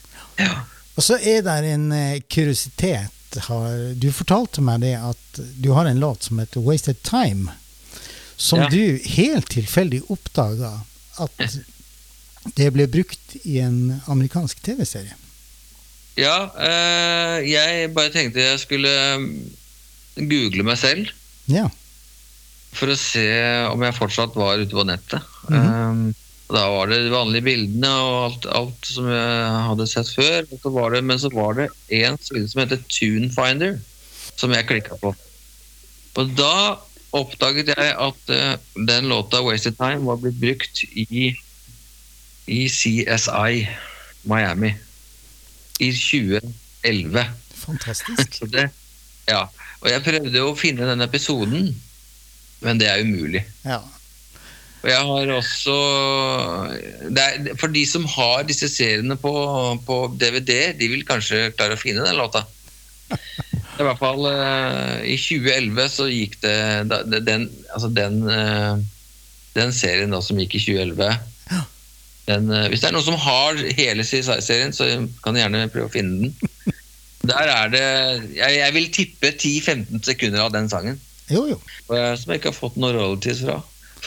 [0.96, 3.18] Og så er det en eh, kuriositet.
[3.48, 7.54] Har, du fortalte meg det at du har en låt som heter 'Wasted Time',
[8.36, 8.70] som Ja.
[8.70, 10.82] du helt tilfeldig oppdaga
[11.20, 11.58] at
[12.58, 15.14] det ble brukt i en amerikansk TV-serie.
[16.20, 19.28] Ja, øh, jeg bare tenkte jeg skulle øh,
[20.18, 21.08] google meg selv
[21.48, 21.68] Ja.
[22.76, 23.24] for å se
[23.72, 25.22] om jeg fortsatt var ute på nettet.
[25.50, 25.72] Mhm.
[25.72, 26.04] Um,
[26.52, 30.50] da var det de vanlige bildene og alt, alt som jeg hadde sett før.
[30.60, 33.78] Så var det, men så var det en side som heter Tunefinder,
[34.36, 35.14] som jeg klikka på.
[36.20, 36.76] Og da
[37.16, 41.32] oppdaget jeg at uh, den låta 'Wasted Time' var blitt brukt i,
[42.52, 43.66] i CSI
[44.28, 44.74] Miami
[45.82, 47.26] i 2011.
[47.64, 48.38] Fantastisk.
[48.42, 48.68] Så det,
[49.30, 49.46] ja.
[49.82, 51.72] Og jeg prøvde å finne den episoden,
[52.62, 53.44] men det er umulig.
[53.66, 53.80] Ja.
[54.82, 55.74] Og jeg har også
[57.14, 59.34] det er, For de som har disse seriene på,
[59.86, 62.44] på DVD, de vil kanskje klare å finne den låta.
[63.82, 66.58] I hvert fall uh, i 2011 så gikk det
[66.90, 68.82] da, den, altså den, uh,
[69.58, 71.32] den serien da som gikk i 2011
[72.32, 74.90] den, eh, Hvis det er noen som har hele CSI-serien, så
[75.24, 76.78] kan de gjerne prøve å finne den.
[77.22, 77.82] Der er det
[78.34, 80.98] Jeg, jeg vil tippe 10-15 sekunder av den sangen.
[81.30, 81.60] Jo, jo.
[81.88, 83.60] Som jeg ikke har fått noen royalties fra.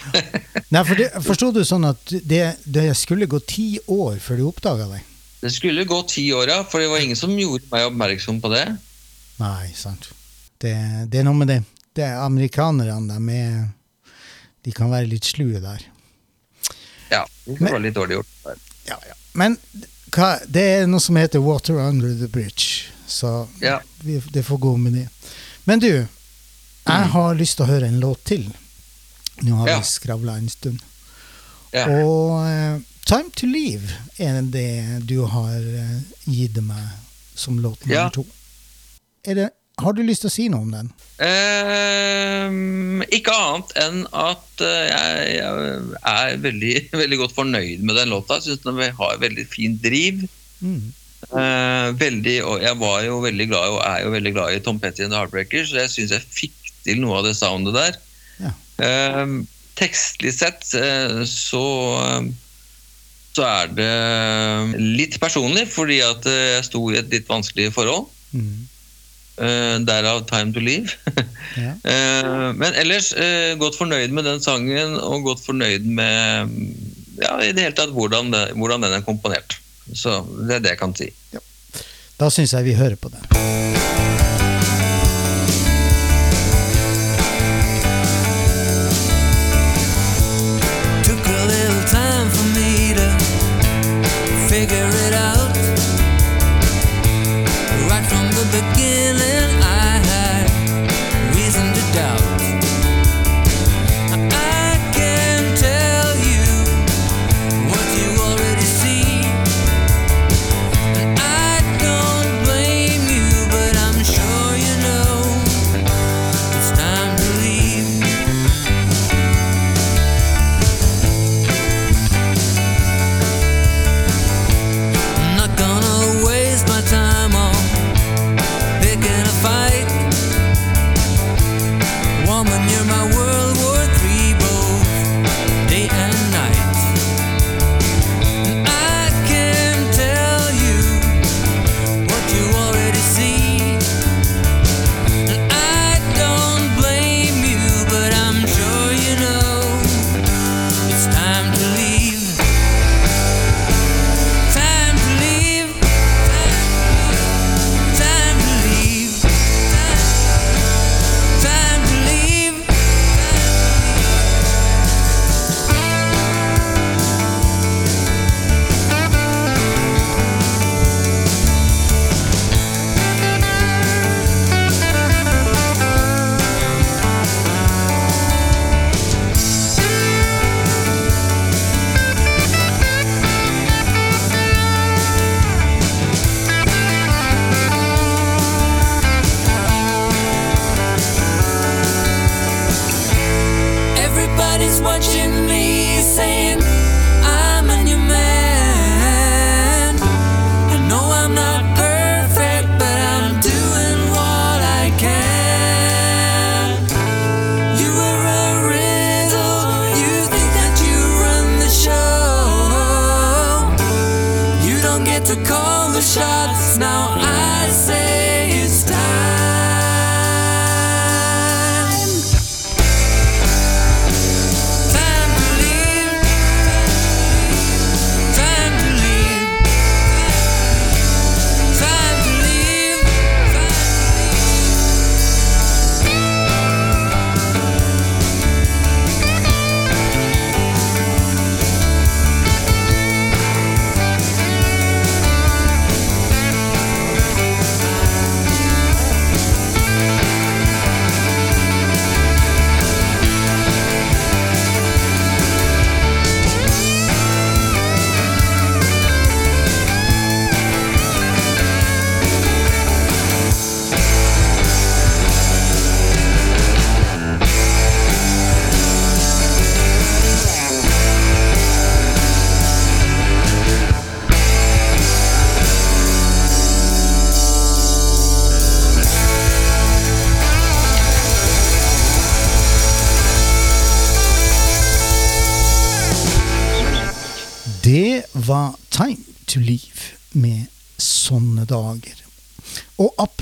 [0.74, 4.48] Nei, for det, Forsto du sånn at det, det skulle gå ti år før du
[4.48, 5.12] oppdaga deg?
[5.44, 8.50] Det skulle gå ti år, ja, for det var ingen som gjorde meg oppmerksom på
[8.52, 8.64] det.
[9.40, 10.08] Nei, sant.
[10.60, 10.74] Det,
[11.12, 11.60] det er noe med det.
[11.94, 13.66] Det er Amerikanerne, de er
[14.64, 15.82] De kan være litt slue der.
[17.10, 18.26] Ja, det var litt dårlig gjort.
[18.88, 19.14] Ja, ja.
[19.32, 19.56] Men
[20.14, 23.80] hva, det er noe som heter Water Under the Bridge, så Ja.
[24.00, 25.08] vi, det får gå med det.
[25.64, 26.06] Men du,
[26.86, 28.48] jeg har lyst til å høre en låt til.
[29.42, 30.82] Nå har vi skravla en stund.
[31.74, 31.88] Ja.
[31.90, 36.86] Og uh, Time to Leave er det du har uh, gitt meg
[37.34, 38.24] som låt nummer to.
[39.24, 39.48] Er det,
[39.82, 40.90] har du lyst til å si noe om den?
[41.26, 48.12] Ehm, ikke annet enn at eh, jeg, jeg er veldig, veldig godt fornøyd med den
[48.14, 48.38] låta.
[48.38, 50.22] Jeg syns den har veldig fin driv.
[50.60, 50.92] Mm.
[51.24, 54.78] Eh, veldig, og jeg var jo veldig glad og er jo veldig glad i Tom
[54.78, 57.98] Petty and the Heartbreakers, så jeg syns jeg fikk til noe av det soundet der.
[58.44, 58.54] Ja.
[58.87, 59.37] Ehm,
[59.78, 61.66] tekstlig sett eh, så
[63.34, 68.06] så er det litt personlig, fordi at jeg sto i et litt vanskelig forhold.
[68.30, 68.68] Mm.
[69.34, 70.94] Eh, derav 'Time to Leave'.
[71.54, 71.70] Ja.
[71.86, 76.50] Eh, men ellers uh, godt fornøyd med den sangen, og godt fornøyd med
[77.22, 79.54] ja, i det hele tatt hvordan, det, hvordan den er komponert.
[79.94, 80.18] Så
[80.48, 81.12] det er det jeg kan si.
[82.18, 83.93] Da syns jeg vi hører på den.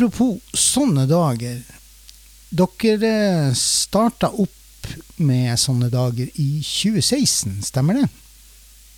[0.02, 1.60] Apropos sånne dager.
[2.50, 4.50] Dere starta opp
[5.22, 8.08] med Sånne dager i 2016, stemmer det?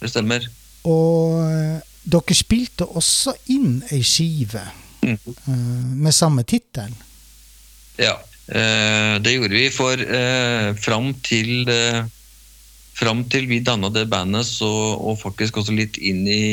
[0.01, 0.47] Det stemmer.
[0.89, 4.65] Og eh, dere spilte også inn ei skive
[5.05, 5.19] Mm.
[5.21, 6.89] eh, med samme tittel.
[8.01, 8.15] Ja,
[8.49, 9.67] eh, det gjorde vi.
[9.69, 12.07] For eh, fram til eh,
[12.95, 16.45] Fram til vi danna det bandet, så, og faktisk også litt inn i,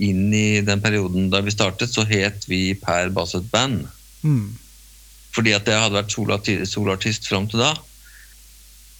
[0.00, 3.86] inn i den perioden da vi startet, så het vi Per Bassett Band.
[4.22, 4.52] Mm.
[5.32, 7.72] Fordi at jeg hadde vært solartist, soloartist fram til da.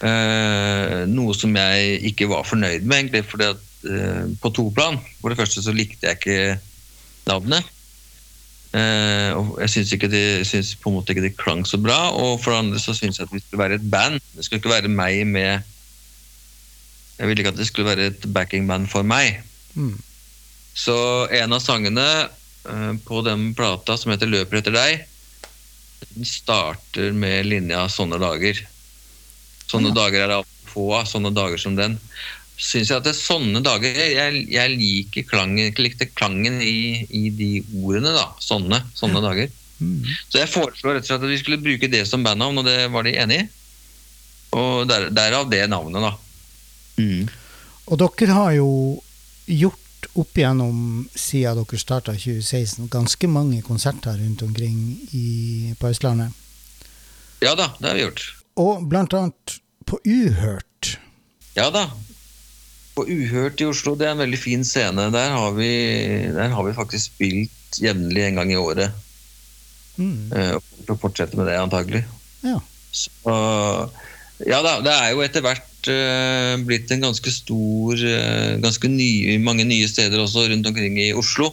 [0.03, 3.25] Eh, noe som jeg ikke var fornøyd med, egentlig.
[3.29, 4.99] fordi at eh, På to plan.
[5.21, 6.59] For det første så likte jeg ikke
[7.29, 7.69] navnet.
[8.73, 12.11] Eh, og jeg syns, ikke det, syns på en måte ikke det klang så bra.
[12.17, 14.21] Og for det andre så syns jeg at vi skulle være et band.
[14.37, 15.69] Det skulle ikke være meg med
[17.19, 19.43] Jeg ville ikke at det skulle være et backingband for meg.
[19.75, 20.01] Mm.
[20.75, 22.07] Så en av sangene
[22.69, 25.05] eh, på den plata som heter 'Løper etter deg',
[26.15, 28.65] den starter med linja 'Sånne dager'.
[29.69, 29.95] Sånne Ja.
[30.03, 31.05] dager er det få av.
[31.09, 31.99] Sånne dager som den.
[32.57, 37.31] Syns jeg at det er sånne dager Jeg, jeg liker klangen, likte klangen i, i
[37.31, 38.29] de ordene, da.
[38.39, 39.51] Sånne, sånne dager.
[39.81, 40.05] Mm.
[40.31, 42.91] Så jeg foreslo rett og slett at vi skulle bruke det som bandnavn, og det
[42.93, 43.49] var de enig i.
[44.53, 46.13] Og der, derav det navnet, da.
[47.89, 48.69] Og dere har jo
[49.49, 49.82] gjort
[50.19, 54.79] opp igjennom, siden dere starta 2016, ganske mange konserter rundt omkring
[55.17, 56.33] i, på Østlandet.
[57.43, 58.25] Ja da, det har vi gjort.
[58.61, 59.57] Og blant annet
[59.89, 60.97] på Uhørt.
[61.57, 61.89] Ja da.
[62.93, 65.09] På Uhørt i Oslo, det er en veldig fin scene.
[65.15, 65.73] Der har vi,
[66.37, 68.93] der har vi faktisk spilt jevnlig en gang i året.
[69.97, 70.33] Mm.
[70.33, 70.57] Uh,
[70.91, 72.05] Og fortsette med det, antagelig.
[72.45, 72.59] Ja.
[72.93, 73.35] Så,
[74.45, 75.72] ja da, det er jo etter hvert
[76.67, 81.47] blitt en ganske stor eh, Ganske nye, mange nye steder også rundt omkring i Oslo.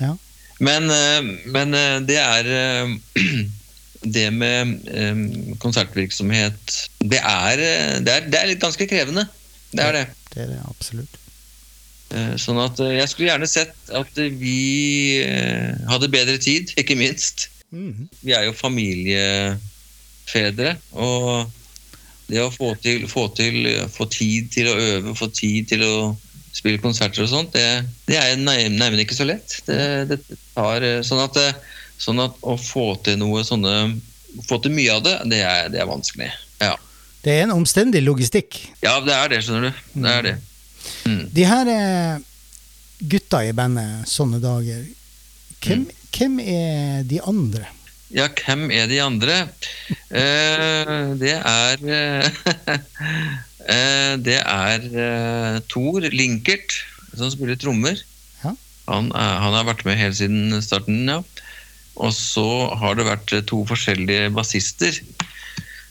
[0.00, 0.16] Ja.
[0.58, 2.88] Men, eh, men eh, det er eh,
[3.98, 5.16] Det med eh,
[5.58, 9.26] konsertvirksomhet det er, eh, det, er, det er litt ganske krevende.
[9.72, 10.06] Det er det.
[10.30, 11.16] Det er det absolutt.
[12.14, 16.94] Eh, Sånn at eh, Jeg skulle gjerne sett at vi eh, hadde bedre tid, ikke
[17.00, 17.48] minst.
[17.74, 18.06] Mm.
[18.22, 20.70] Vi er jo familiefedre.
[20.94, 21.50] Og
[22.28, 25.94] det å få, til, få, til, få tid til å øve, få tid til å
[26.52, 29.60] spille konserter og sånt, det, det er nær- nærmere ikke så lett.
[29.66, 29.78] Det,
[30.10, 30.18] det
[30.56, 31.38] tar, sånn, at,
[32.00, 33.74] sånn at å få til noe sånne
[34.44, 36.26] Få til mye av det, det er, det er vanskelig.
[36.60, 36.74] Ja.
[37.24, 38.58] Det er en omstendig logistikk.
[38.84, 39.78] ja, det er det, skjønner du.
[40.04, 40.34] Det er det.
[41.08, 41.22] Mm.
[41.32, 42.20] De her eh,
[43.08, 44.84] gutta i bandet Sånne dager,
[45.64, 47.64] hvem, hvem er de andre?
[48.14, 49.34] Ja, hvem er de andre?
[50.08, 52.28] Eh, det er eh,
[53.68, 56.78] eh, Det er eh, Thor Linkert,
[57.12, 58.00] som spiller trommer.
[58.44, 58.54] Ja.
[58.88, 61.20] Han, er, han har vært med helt siden starten, ja.
[61.98, 62.46] Og så
[62.80, 65.02] har det vært eh, to forskjellige bassister.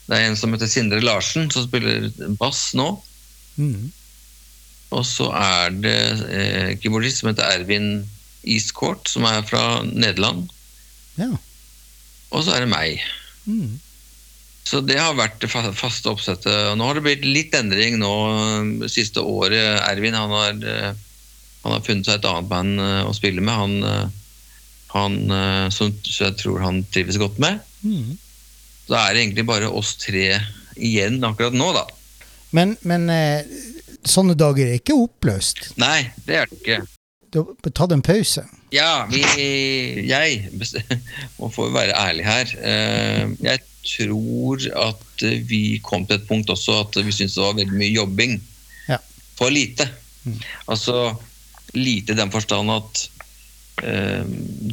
[0.08, 2.96] Det er en som heter Sindre Larsen, som spiller bass nå.
[3.62, 3.92] Mm.
[4.96, 5.98] Og så er det
[6.32, 8.08] eh, keyboardist som heter Ervin
[8.48, 10.48] Iskort, som er fra Nederland.
[11.20, 11.36] Ja.
[12.34, 13.04] Og så er det meg.
[13.48, 13.78] Mm.
[14.68, 16.52] Så det har vært det faste oppsettet.
[16.74, 18.14] Og Nå har det blitt litt endring nå
[18.84, 19.80] det siste året.
[19.88, 20.92] Ervin han har, eh,
[21.64, 23.56] han har funnet seg et annet band eh, å spille med.
[23.56, 24.42] Han, eh,
[24.92, 27.64] han eh, som jeg tror han trives godt med.
[27.86, 28.18] Mm.
[28.92, 30.28] Da er det egentlig bare oss tre
[30.76, 31.88] igjen akkurat nå, da.
[32.56, 33.48] Men, men eh,
[34.08, 35.72] sånne dager er ikke oppløst.
[35.80, 36.82] Nei, det er det ikke.
[37.32, 38.44] Du har tatt en pause.
[38.74, 39.22] Ja, vi
[40.08, 40.50] Jeg
[41.40, 42.54] må få være ærlig her.
[42.62, 47.56] Eh, Jeg tror at vi kom til et punkt også at vi syntes det var
[47.56, 48.34] veldig mye jobbing.
[48.90, 48.98] Ja.
[49.40, 49.88] For lite.
[50.26, 50.42] Mm.
[50.68, 51.14] Altså
[51.78, 53.06] lite i den forstand at
[53.84, 54.24] eh,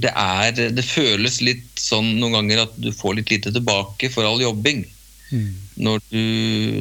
[0.02, 4.26] det er Det føles litt sånn noen ganger at du får litt lite tilbake for
[4.26, 4.84] all jobbing
[5.32, 5.54] Mm.
[5.80, 6.18] når du,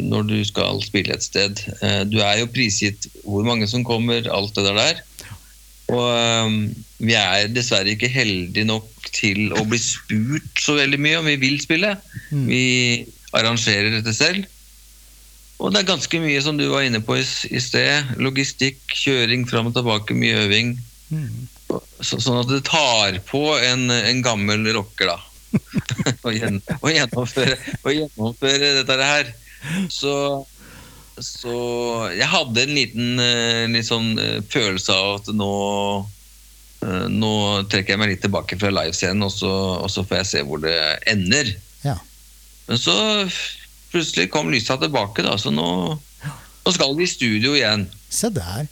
[0.03, 1.57] når du skal spille et sted.
[1.81, 4.99] Eh, Du er jo prisgitt hvor mange som kommer, alt det der der.
[5.91, 6.57] Og um,
[7.03, 11.35] vi er dessverre ikke heldige nok til å bli spurt så veldig mye om vi
[11.41, 11.95] vil spille.
[12.31, 12.45] Mm.
[12.47, 12.63] Vi
[13.35, 14.47] arrangerer dette selv.
[15.63, 18.15] Og det er ganske mye som du var inne på i, i sted.
[18.23, 20.73] Logistikk, kjøring fram og tilbake, mye øving.
[21.13, 21.45] Mm.
[22.03, 25.19] Så, sånn at det tar på en, en gammel rocker, da.
[26.25, 26.33] å,
[26.89, 29.31] gjennomføre, gjennomføre dette her.
[29.93, 30.13] Så,
[31.21, 31.53] så
[32.17, 35.49] jeg hadde en liten eh, litt sånn eh, følelse av at nå
[36.83, 37.33] eh, Nå
[37.71, 40.59] trekker jeg meg litt tilbake fra livescenen, og, så- og så får jeg se hvor
[40.63, 40.73] det
[41.07, 41.53] ender.
[41.85, 41.97] Ja.
[42.67, 42.95] Men så
[43.93, 45.67] plutselig kom lysa tilbake, da, så nå,
[46.65, 47.85] nå skal vi i studio igjen.
[48.09, 48.65] Se der.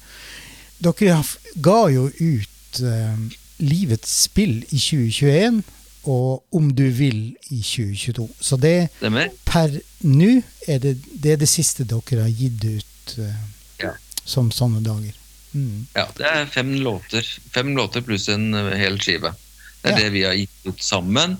[0.81, 1.21] dere
[1.61, 3.21] ga jo ut eh,
[3.61, 5.61] Livets spill i 2021
[6.09, 8.25] og Om du vil i 2022.
[8.41, 9.29] Så det Stemmer?
[9.45, 13.36] per nå er det, det er det siste dere har gitt ut uh,
[13.82, 13.91] Ja.
[14.26, 15.14] som sånne dager.
[15.54, 15.88] Mm.
[15.95, 19.34] Ja, det er fem låter, fem låter pluss en eh, hel skive.
[19.82, 20.04] Det er Ja.
[20.04, 21.38] det vi har gitt ut sammen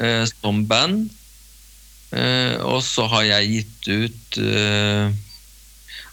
[0.00, 1.10] uh, som band.
[2.10, 4.34] Eh, og så har jeg gitt ut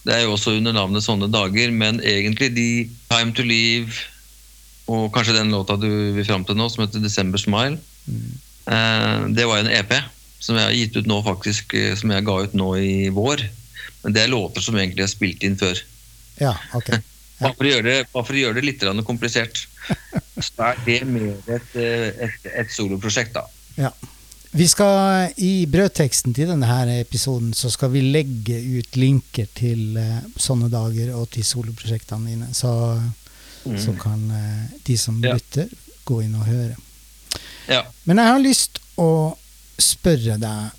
[0.05, 2.67] Det er jo også under navnet Sånne dager, men egentlig de
[3.09, 3.89] Time to Leave
[4.87, 7.79] og kanskje den låta du vil fram til nå, som heter December Smile.
[8.07, 8.29] Mm.
[8.71, 9.91] Eh, det var jo en EP
[10.39, 13.43] som jeg har gitt ut nå, faktisk, eh, som jeg ga ut nå i vår.
[14.03, 15.79] Men det er låter som egentlig er spilt inn før.
[16.41, 16.91] Ja, ok.
[17.41, 19.59] Bare for å gjøre det, bare for å gjøre det litt komplisert.
[20.41, 23.43] Så er det mer et, eh, et, et soloprosjekt, da.
[23.77, 23.91] Ja.
[24.57, 29.99] Vi skal, I brødteksten til denne her episoden så skal vi legge ut linker til
[30.01, 32.49] eh, sånne dager og til soloprosjektene dine.
[32.57, 32.71] Så,
[33.85, 34.23] så kan
[34.87, 35.27] de som Mm.
[35.29, 35.35] Ja.
[35.37, 35.69] lytter,
[36.09, 36.73] gå inn og høre.
[37.69, 37.83] Ja.
[38.09, 39.09] Men jeg har lyst å
[39.81, 40.75] spørre deg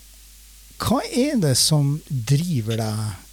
[0.82, 3.24] Hva er det som driver deg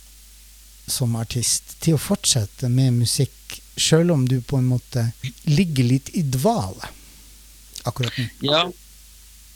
[0.90, 5.08] som artist til å fortsette med musikk, sjøl om du på en måte
[5.50, 6.92] ligger litt i dvale
[7.86, 8.26] akkurat nå?
[8.46, 8.66] ja.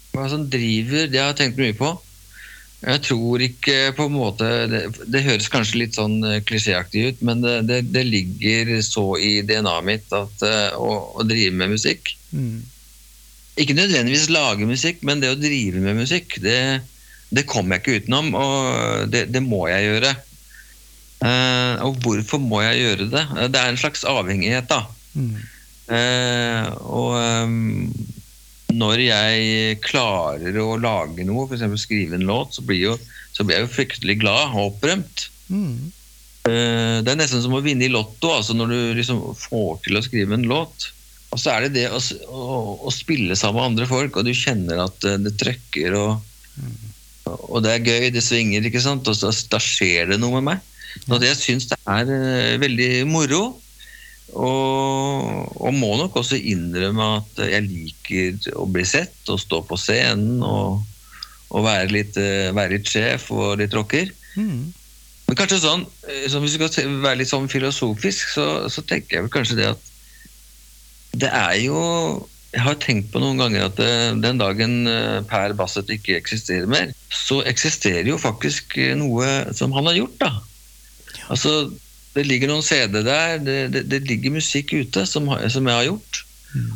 [0.09, 1.91] Hva som driver, det har jeg tenkt mye på.
[2.79, 4.79] Jeg tror ikke på en måte Det,
[5.11, 9.41] det høres kanskje litt sånn eh, klisjéaktig ut, men det, det, det ligger så i
[9.45, 10.89] DNA-et mitt at, eh, å,
[11.19, 12.59] å drive med musikk Mm.
[13.59, 16.79] Ikke nødvendigvis lage musikk, men det å drive med musikk, det,
[17.35, 20.13] det kommer jeg ikke utenom, og det, det må jeg gjøre.
[21.19, 23.25] Uh, og hvorfor må jeg gjøre det?
[23.35, 24.85] Eh, Det er en slags avhengighet, da.
[25.19, 25.33] Mm.
[25.89, 27.89] Uh, og um,
[28.71, 31.65] når jeg klarer å lage noe, f.eks.
[31.81, 32.93] skrive en låt, så blir, jo,
[33.35, 35.25] så blir jeg jo fryktelig glad og opprømt.
[35.51, 35.89] Mm.
[36.47, 39.99] Uh, det er nesten som å vinne i Lotto, altså når du liksom får til
[39.99, 40.91] å skrive en låt.
[41.29, 41.99] Og så er det det å,
[42.33, 42.45] å,
[42.89, 46.23] å spille sammen med andre folk, og du kjenner at eh, det trøkker, og,
[47.29, 49.07] og det er gøy, det svinger, ikke sant?
[49.09, 50.65] Og så, da skjer det noe med meg.
[51.07, 53.43] Og det syns jeg er eh, veldig moro.
[54.29, 59.77] Og, og må nok også innrømme at jeg liker å bli sett og stå på
[59.81, 60.83] scenen og,
[61.49, 64.09] og være, litt, eh, være litt sjef og litt rocker.
[64.37, 64.69] Mm.
[65.29, 65.85] Men kanskje sånn,
[66.29, 69.67] så hvis vi skal være litt sånn filosofisk, så, så tenker jeg vel kanskje det
[69.75, 69.88] at
[71.11, 71.79] det er jo
[72.53, 76.65] Jeg har tenkt på noen ganger at eh, den dagen eh, Per Bassett ikke eksisterer
[76.69, 80.31] mer, så eksisterer jo faktisk eh, noe som han har gjort, da.
[81.29, 81.51] Altså,
[82.15, 85.85] det ligger noen CD der, det, det, det ligger musikk ute som, som jeg har
[85.91, 86.23] gjort.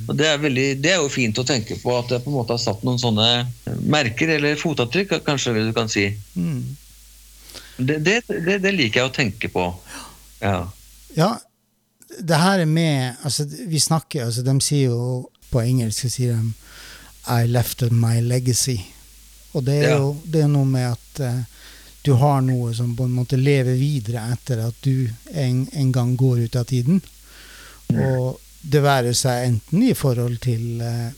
[0.05, 2.37] Og det er, veldig, det er jo fint å tenke på at jeg på en
[2.37, 3.27] måte har satt noen sånne
[3.89, 6.05] merker, eller fotavtrykk, kanskje du kan si.
[6.37, 6.75] Mm.
[7.81, 9.65] Det, det, det, det liker jeg å tenke på.
[10.43, 10.59] Ja.
[11.17, 11.31] Ja,
[12.21, 16.53] det her er med altså, Vi snakker altså, De sier jo på engelsk sier de
[17.29, 18.77] I left my legacy.
[19.53, 19.97] Og det er Ja.
[19.97, 21.43] jo det er noe med at uh,
[22.05, 26.15] du har noe som på en måte lever videre etter at du en, en gang
[26.19, 27.01] går ut av tiden.
[27.93, 31.11] Og det være seg enten i forhold til uh,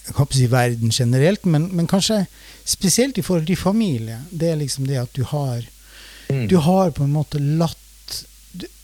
[0.00, 2.26] jeg kan ikke si verden generelt, men, men kanskje
[2.66, 4.18] spesielt i forhold til familie.
[4.30, 5.62] Det er liksom det at du har
[6.30, 6.44] Mm.
[6.48, 7.79] du har på en måte latt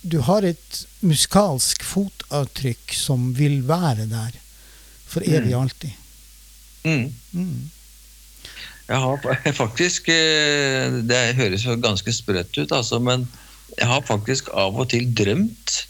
[0.06, 4.36] du, du har et musikalsk fotavtrykk som vil være der
[5.06, 5.90] for evig og alltid.
[6.86, 7.12] Mm.
[7.32, 7.70] Mm.
[8.86, 13.26] Jeg har faktisk eh, Det høres jo ganske sprøtt ut, altså, men
[13.76, 15.86] jeg har faktisk av og til drømt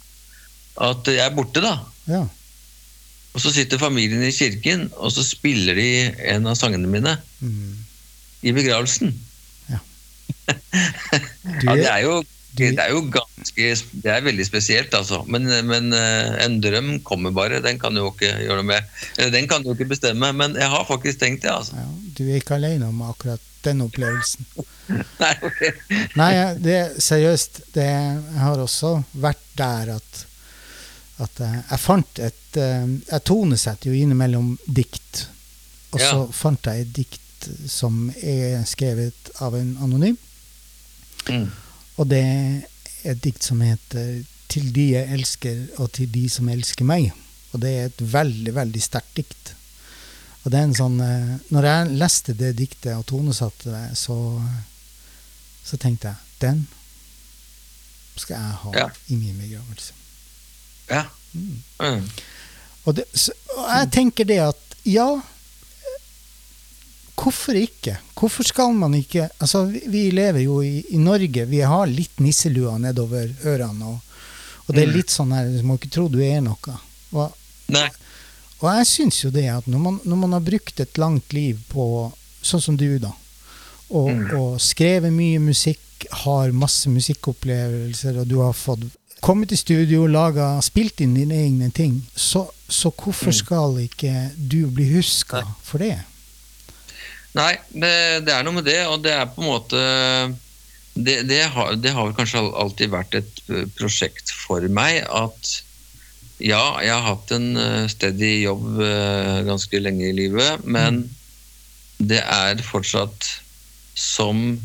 [0.81, 1.79] at jeg er borte, da.
[2.09, 2.27] Ja.
[3.37, 5.89] Og så sitter familien i kirken, og så spiller de
[6.33, 7.77] en av sangene mine Mm.
[8.43, 9.13] i begravelsen.
[9.69, 9.79] Ja.
[11.67, 12.25] ja, det er jo
[12.57, 13.67] det er jo ganske
[14.03, 15.23] Det er veldig spesielt, altså.
[15.31, 17.61] Men, men eh, en drøm kommer bare.
[17.65, 18.95] Den kan du jo ikke gjøre noe med.
[19.35, 21.77] Den kan du jo ikke bestemme, men jeg har faktisk tenkt det, altså.
[21.77, 21.87] Ja,
[22.19, 24.47] du er ikke alene om akkurat den opplevelsen.
[25.23, 25.73] Nei, okay.
[26.19, 26.33] Nei,
[26.63, 27.61] det er seriøst.
[27.75, 30.21] Det, jeg har også vært der at,
[31.25, 35.27] at eh, jeg fant et eh, Jeg tonesetter jo innimellom dikt.
[35.93, 36.27] Og så Ja.
[36.35, 37.23] fant jeg et dikt
[37.71, 40.17] som er skrevet av en anonym.
[41.31, 41.47] Mm.
[41.97, 46.49] Og det er et dikt som heter 'Til de jeg elsker, og til de som
[46.49, 47.13] elsker meg'.
[47.53, 49.55] Og det er et veldig, veldig sterkt dikt.
[50.45, 54.43] Og det er en sånn eh, Når jeg leste det diktet og tonesatte det, så,
[55.65, 56.67] så tenkte jeg den
[58.17, 58.87] skal jeg ha Ja.
[59.09, 59.93] i min begravelse.
[60.91, 61.03] Ja.
[61.33, 61.63] Mm.
[61.81, 62.09] Mm.
[62.85, 65.21] Og, det, så, og jeg tenker det at ja
[67.17, 67.97] Hvorfor ikke?
[68.15, 71.47] Hvorfor skal man ikke Altså, vi, vi lever jo i, i Norge.
[71.49, 74.03] Vi har litt nisselua nedover ørene og,
[74.69, 76.73] Og det er litt sånn her, du må ikke tro du er noe.
[77.15, 77.33] Og,
[77.71, 77.87] Nei.
[78.61, 81.61] og jeg syns jo det at når man, når man har brukt et langt liv
[81.71, 81.85] på
[82.43, 83.13] sånn som du, da,
[83.91, 84.25] og, Mm.
[84.35, 88.83] og skrevet mye musikk, har masse musikkopplevelser, og du har fått
[89.23, 93.39] kommet i studio, laga, spilt inn dine egne ting, så, så hvorfor Mm.
[93.39, 96.01] skal ikke du bli huska for det?
[97.37, 99.81] Nei, det, er noe med det, og det er på en måte
[100.97, 105.51] Det, det, har, det har kanskje alltid vært et eh, prosjekt for meg at
[106.41, 111.03] ja, jeg har hatt en eh, steady jobb eh, ganske lenge i livet, men
[111.97, 113.29] det er fortsatt
[113.97, 114.59] som,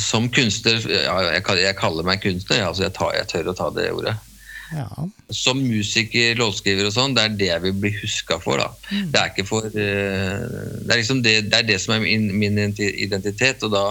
[0.00, 4.14] som kunstner jeg, kaller meg kunstner, altså jeg, tar, jeg tør å ta det ordet
[4.70, 5.08] Ja.
[5.34, 8.62] som musiker, låtskriver og sånn, det er det jeg vil bli huska for.
[8.62, 8.68] da.
[8.90, 10.44] Det er ikke for eh,
[10.84, 13.84] Det er liksom det, det, er det som er min, min identitet, og da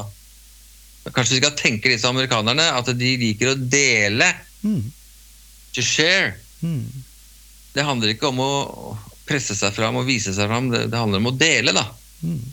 [1.10, 4.28] Kanskje vi skal tenke litt som amerikanerne, at de liker å dele.
[4.62, 4.92] Mm.
[5.74, 6.36] To share.
[6.62, 7.06] Mm.
[7.74, 8.52] Det handler ikke om å
[9.26, 11.86] presse seg fram og vise seg fram, det, det handler om å dele, da.
[12.22, 12.44] Mm.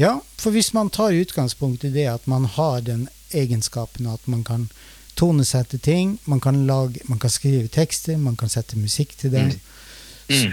[0.00, 4.44] Ja, for hvis man tar utgangspunkt i det at man har den egenskapen at man
[4.44, 4.68] kan
[5.16, 9.44] tonesette ting, man kan, lage, man kan skrive tekster, man kan sette musikk til det.
[10.28, 10.52] Mm.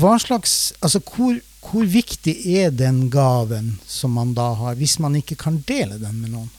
[0.00, 5.16] Hva slags, altså hvor, hvor viktig er den gaven som man da har, hvis man
[5.18, 6.50] ikke kan dele den med noen?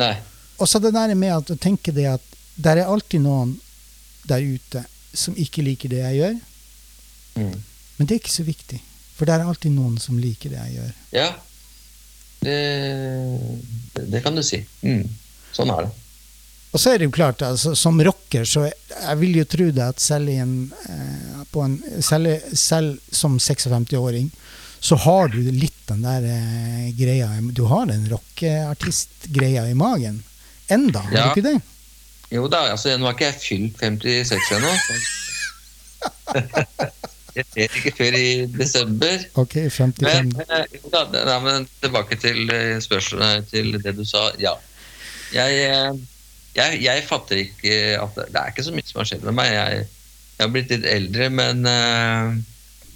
[0.00, 0.14] Nei.
[0.60, 2.24] Og så det der med at, å tenke det at
[2.62, 3.56] der er alltid noen
[4.28, 6.40] der ute som ikke liker det jeg gjør,
[7.32, 7.54] Mm.
[7.96, 8.76] men det er ikke så viktig.
[9.16, 10.90] For det er alltid noen som liker det jeg gjør.
[11.16, 11.28] Ja.
[12.44, 12.56] Det,
[13.94, 14.58] det, det kan du si.
[14.84, 15.06] Mm.
[15.56, 15.92] Sånn er det.
[16.72, 19.84] Og så er det jo klart, altså, som rocker, så jeg, vil jo tro det
[19.84, 20.54] at selv, en,
[20.88, 24.30] eh, på en, selv, selv som 56-åring,
[24.82, 30.22] så har du litt den der eh, greia Du har den rockeartist-greia i magen.
[30.72, 31.24] Enda, har Ja.
[31.28, 31.60] du ikke det?
[32.32, 34.72] Jo da, altså nå har ikke jeg fylt 56 ennå.
[37.32, 39.22] Jeg vet ikke før i desember.
[39.40, 40.02] Ok, 55.
[40.04, 44.26] Men, eh, jo da, nei, men tilbake til eh, spørsmålet til det du sa.
[44.40, 44.52] Ja.
[45.32, 45.96] Jeg, eh,
[46.56, 49.36] jeg, jeg fatter ikke at det, det er ikke så mye som har skjedd med
[49.38, 49.52] meg.
[49.54, 49.86] Jeg,
[50.36, 52.36] jeg har blitt litt eldre, men uh,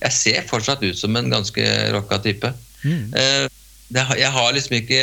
[0.03, 2.53] jeg ser fortsatt ut som en ganske rocka type.
[2.85, 3.15] Mm.
[3.17, 3.47] Uh,
[3.89, 5.03] det, jeg har liksom ikke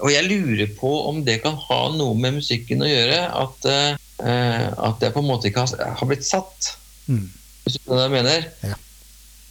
[0.00, 3.20] Og jeg lurer på om det kan ha noe med musikken å gjøre.
[3.44, 6.74] At, uh, at jeg på en måte ikke har, har blitt satt.
[7.06, 7.26] Mm.
[7.64, 8.52] Hvis du skjønner hva jeg mener?
[8.64, 8.82] Ja.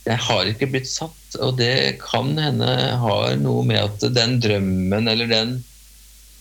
[0.07, 2.69] Jeg har ikke blitt satt, og det kan hende
[3.01, 5.57] har noe med at den drømmen eller den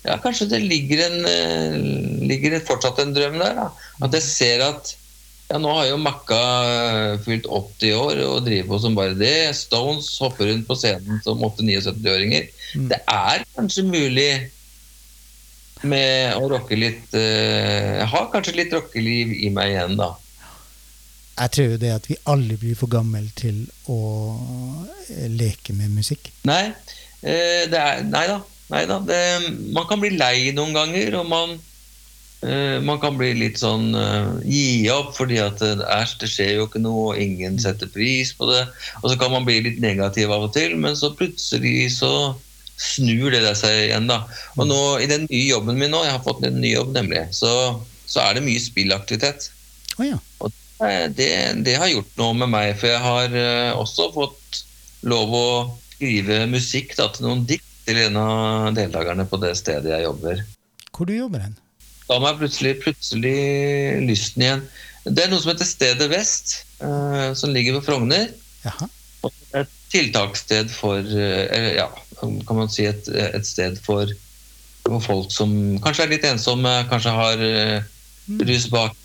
[0.07, 1.77] Ja, kanskje det ligger, en, eh,
[2.31, 3.55] ligger fortsatt en drøm der.
[3.59, 3.67] da.
[4.07, 4.93] At jeg ser at
[5.47, 9.55] ja, nå har jo Makka eh, fylt 80 år og driver på som bare det.
[9.59, 12.49] Stones hopper rundt på scenen som 8-79-åringer.
[12.75, 12.89] Mm.
[12.93, 14.31] Det er kanskje mulig
[15.87, 20.15] med å rocke litt eh, Jeg har kanskje litt rockeliv i meg igjen, da.
[21.37, 23.99] Jeg tror jo det at vi alle blir for gammel til å
[25.37, 26.31] leke med musikk.
[26.49, 26.71] Nei,
[27.21, 28.39] det er, nei da.
[28.73, 28.99] Nei da.
[29.01, 31.53] Man kan bli lei noen ganger, og man,
[32.43, 36.67] eh, man kan bli litt sånn eh, Gi opp fordi at æsj, det skjer jo
[36.67, 38.65] ikke noe, og ingen setter pris på det.
[39.03, 42.13] Og så kan man bli litt negativ av og til, men så plutselig så
[42.77, 44.23] snur det der seg igjen, da.
[44.59, 47.23] Og nå i den nye jobben min nå, jeg har fått en ny jobb nemlig,
[47.33, 47.53] så,
[48.05, 49.51] så er det mye spillaktivitet.
[49.97, 50.21] Oh, ja.
[50.45, 50.53] Og
[51.17, 51.31] Det,
[51.65, 54.59] det har gjort noe med meg, for jeg har eh, også fått
[55.09, 55.47] lov å
[55.95, 60.43] skrive musikk da, til noen dikt til en av deltakerne på det stedet jeg jobber.
[60.97, 61.57] Hvor du jobber hen?
[62.07, 63.39] Da jeg plutselig, plutselig
[64.07, 64.67] lysten igjen.
[65.07, 68.31] Det er noe som heter Stedet Vest, eh, som ligger ved Frogner.
[68.65, 68.89] Jaha.
[69.59, 71.89] Et tiltakssted for eh, Ja,
[72.21, 74.11] kan man si et, et sted for,
[74.87, 78.97] for folk som kanskje er litt ensomme, kanskje har uh, bak,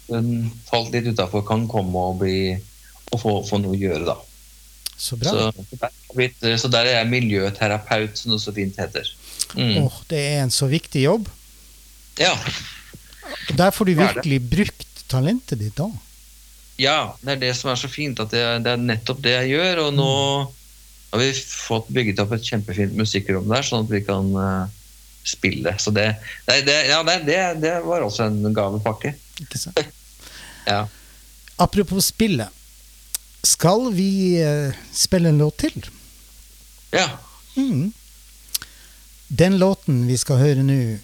[0.70, 2.58] falt litt utafor, kan komme og bli
[3.12, 4.18] og få, få noe å gjøre, da.
[5.02, 5.32] Så bra.
[5.34, 5.50] Så,
[5.82, 9.08] der er blitt- så der er jeg miljøterapeut, som det så fint heter.
[9.58, 9.78] Mm.
[9.88, 11.28] Oh, det er en så viktig jobb.
[12.22, 12.36] Ja.
[13.58, 15.88] Der får du virkelig brukt talentet ditt da.
[16.82, 19.50] ja, det er det som er så fint, at det, det er nettopp det jeg
[19.56, 19.82] gjør.
[19.88, 20.10] Og nå
[21.12, 24.70] har vi fått bygget opp et kjempefint musikkrom der, sånn at vi kan uh,
[25.28, 25.74] spille.
[25.82, 26.08] Så det,
[26.48, 27.02] det, det, ja,
[27.58, 29.16] det var også en gavepakke.
[29.42, 29.82] Ikke sant?
[30.70, 30.84] Ja.
[31.58, 32.54] Apropos spillet.
[33.44, 35.90] Skal vi eh, spille en låt til?
[36.92, 37.10] ja.
[37.56, 37.92] Mm.
[39.28, 40.98] Den låten vi skal høre nå,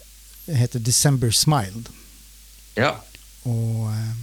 [0.47, 1.91] heter 'December Smiled'.
[2.75, 2.91] ja.
[3.43, 4.15] Og eh,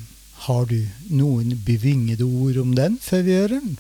[0.45, 3.79] har du noen bevingede ord om den før vi hører den?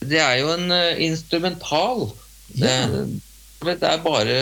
[0.00, 2.10] Det er jo en uh, instrumental.
[2.52, 2.72] Det,
[3.64, 4.36] det er bare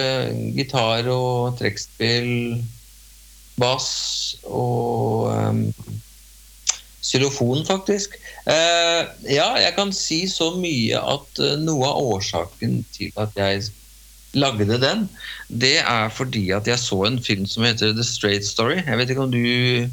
[0.56, 2.64] gitar og trekkspill
[3.60, 5.74] bass og um,
[7.04, 8.18] xylofon, faktisk.
[8.44, 13.70] Eh, ja, jeg kan si så mye at eh, noe av årsaken til at jeg
[14.36, 15.06] lagde den,
[15.48, 18.82] det er fordi at jeg så en film som heter The Straight Story.
[18.82, 19.88] Jeg vet ikke om du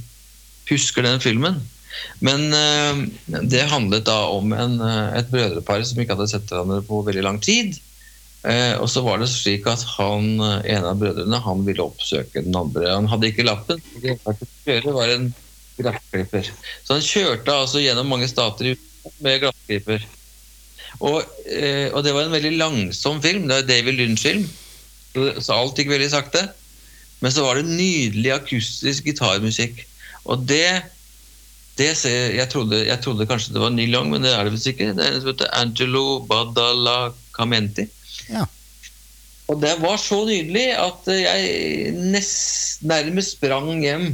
[0.67, 1.61] husker den filmen?
[2.19, 3.05] Men eh,
[3.53, 4.81] det handlet da om en,
[5.15, 7.79] et brødrepar som ikke hadde sett hverandre på veldig lang tid.
[8.81, 12.57] Og så var det slik at han, eh, en av brødrene han ville oppsøke den
[12.57, 12.89] andre.
[12.89, 13.83] Han hadde ikke lappen.
[14.01, 15.29] Det var en
[15.79, 16.49] glassklipper.
[16.83, 18.73] Så han kjørte altså gjennom mange stater
[19.23, 20.07] med glassklipper.
[20.99, 23.47] Og, eh, og det var en veldig langsom film.
[23.47, 24.47] Det var David Lynch-film.
[25.13, 26.43] Så, så alt gikk veldig sakte.
[27.21, 29.83] Men så var det nydelig akustisk gitarmusikk.
[30.29, 30.81] Og det,
[31.79, 34.55] det ser, jeg, trodde, jeg trodde kanskje det var Neil Young, men det er det
[34.55, 34.91] visst ikke.
[34.97, 37.87] Det er en som heter Angelo Badalacamenti.
[38.29, 38.45] Ja.
[39.51, 44.13] Og det var så nydelig at jeg nest, nærmest sprang hjem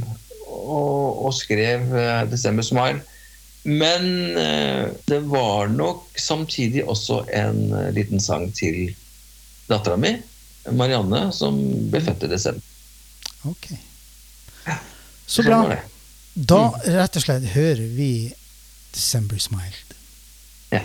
[0.58, 3.04] og, og skrev eh, 'December Smile'.
[3.68, 8.94] Men eh, det var nok samtidig også en eh, liten sang til
[9.68, 10.14] dattera mi,
[10.72, 11.58] Marianne, som
[11.90, 12.64] ble født i desember.
[13.48, 13.70] Ok.
[15.28, 15.62] Så bra.
[16.34, 18.12] Da rett og slett hører vi
[18.94, 19.98] December Smile.
[20.72, 20.84] Ja.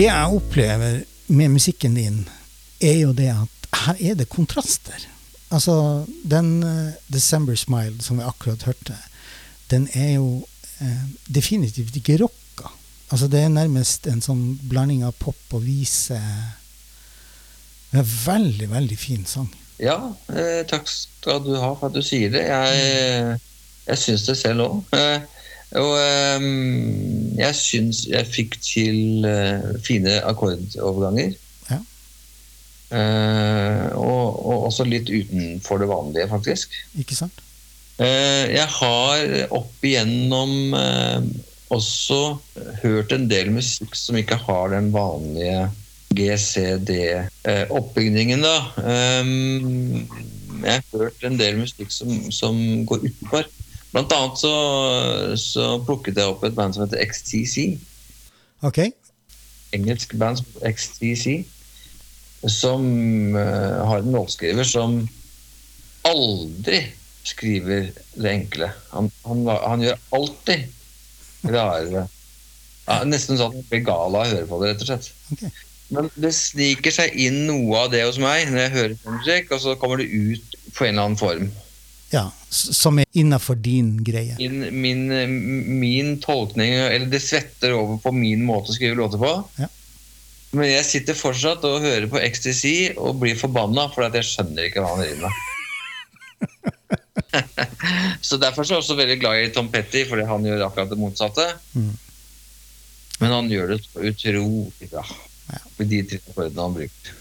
[0.00, 2.22] Det jeg opplever med musikken din,
[2.80, 5.02] er jo det at her er det kontraster.
[5.52, 8.96] Altså, den uh, December Smile som vi akkurat hørte,
[9.68, 10.46] den er jo
[10.80, 12.70] uh, definitivt ikke rocka.
[13.10, 16.16] Altså, det er nærmest en sånn blanding av pop og vise.
[17.92, 19.52] En veldig, veldig fin sang.
[19.84, 19.98] Ja,
[20.32, 22.46] eh, takk skal du ha for at du sier det.
[22.48, 23.36] Jeg,
[23.84, 24.96] jeg syns det selv òg.
[24.96, 25.39] Eh,
[25.78, 25.92] og
[26.40, 31.32] um, jeg syns jeg fikk til uh, fine akkordoverganger.
[31.70, 31.78] Ja.
[32.90, 36.66] Uh, og, og også litt utenfor det vanlige, faktisk.
[36.98, 37.38] Ikke sant?
[38.00, 39.18] Uh, jeg har
[39.54, 40.74] opp igjennom
[41.70, 42.38] også
[42.82, 45.70] hørt en del musikk som ikke har den vanlige
[46.18, 48.58] GCD-oppbygningen, da.
[49.22, 50.02] Um,
[50.64, 52.58] jeg har hørt en del musikk som, som
[52.90, 53.46] går utenfor.
[53.90, 54.54] Blant annet så,
[55.40, 57.78] så plukket jeg opp et band som heter XTC.
[58.66, 58.84] Ok?
[59.76, 61.40] Engelsk band som XTC.
[62.48, 62.84] Som
[63.36, 65.02] uh, har en låtskriver som
[66.08, 66.84] aldri
[67.26, 68.70] skriver det enkle.
[68.94, 72.06] Han, han, han gjør alltid rare
[72.86, 75.10] ja, Nesten sånn at man blir gal av å høre på det, rett og slett.
[75.34, 75.50] Okay.
[75.94, 79.52] Men det sniker seg inn noe av det hos meg når jeg hører på musikk,
[79.54, 81.50] og så kommer det ut på en eller annen form.
[82.10, 84.34] Ja, som er innafor din greie.
[84.40, 85.04] Min, min,
[85.78, 89.30] min tolkning Eller det svetter over på min måte å skrive låter på.
[89.60, 89.68] Ja.
[90.58, 94.66] Men jeg sitter fortsatt og hører på XTC og blir forbanna, for at jeg skjønner
[94.66, 95.32] ikke hva han driver med.
[98.26, 100.90] så Derfor så er jeg også veldig glad i Tom Petty, fordi han gjør akkurat
[100.90, 101.46] det motsatte.
[101.78, 101.92] Mm.
[103.20, 103.80] Men han gjør det
[104.10, 105.04] utrolig bra
[105.50, 105.58] Ja.
[105.78, 107.16] med de tre akkordene han bruker.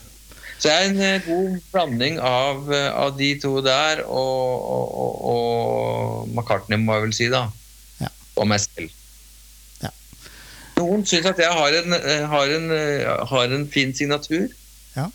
[0.59, 5.19] Så det er en eh, god blanding av, eh, av de to der og, og,
[5.31, 7.45] og, McCartney, må jeg vel si, da.
[8.01, 8.09] Ja.
[8.35, 8.91] Og meg selv.
[9.79, 9.93] Ja.
[10.81, 12.73] Noen syns at jeg har en, eh, har en,
[13.31, 14.49] har en fin signatur.
[14.97, 15.07] Ja.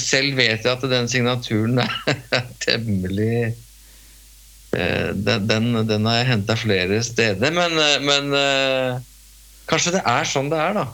[0.00, 1.80] Selv vet jeg at den signaturen
[2.36, 3.56] er temmelig
[4.76, 8.36] den, den, den har jeg henta flere steder, men, men
[9.70, 10.84] kanskje det er sånn det er, da.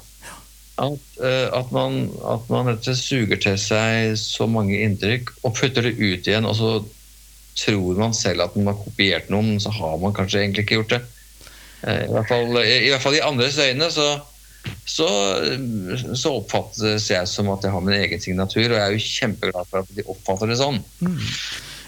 [0.82, 5.30] At, eh, at, man, at man rett og slett suger til seg så mange inntrykk
[5.44, 6.72] og putter det ut igjen, og så
[7.58, 10.80] tror man selv at man har kopiert noen, men så har man kanskje egentlig ikke
[10.80, 11.02] gjort det.
[11.86, 14.08] Eh, I hvert fall i, i, hvert fall i andres øyne så,
[14.88, 15.08] så,
[16.18, 19.70] så oppfattes jeg som at jeg har min egen signatur, og jeg er jo kjempeglad
[19.70, 20.82] for at de oppfatter det sånn.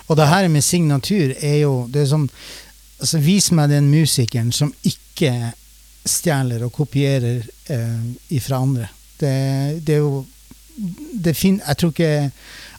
[0.04, 2.28] Og det her med signatur er jo det er sånn
[3.00, 5.32] altså Vis meg den musikeren som ikke
[6.04, 8.00] stjeler og kopierer eh,
[8.36, 8.88] ifra andre.
[9.18, 9.30] Det,
[9.86, 10.24] det er jo
[11.24, 12.30] det fin, Jeg tror ikke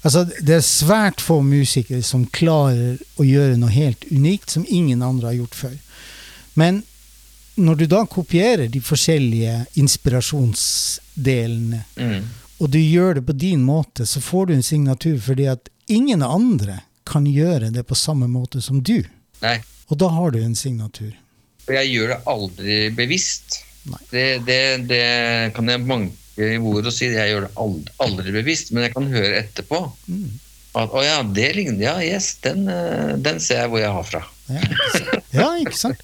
[0.06, 5.02] Altså, det er svært få musikere som klarer å gjøre noe helt unikt som ingen
[5.02, 5.74] andre har gjort før.
[6.54, 6.84] Men
[7.58, 12.24] når du da kopierer de forskjellige inspirasjonsdelene, Mm.
[12.60, 16.22] og du gjør det på din måte, så får du en signatur fordi at ingen
[16.22, 19.04] andre kan gjøre det på samme måte som du.
[19.42, 21.14] Nei, Og da har du en signatur.
[21.66, 23.62] Og jeg gjør det aldri bevisst.
[24.12, 25.06] Det, det, det
[25.56, 27.10] kan jeg manke i ord og si.
[27.14, 29.82] Jeg gjør det aldri, aldri bevisst, men jeg kan høre etterpå.
[30.10, 30.40] Mm.
[30.76, 34.08] At å ja, det ligner Ja, yes, den, eh, den ser jeg hvor jeg har
[34.08, 34.24] fra.
[34.52, 34.64] Ja?
[35.36, 36.02] Ja, ikke sant?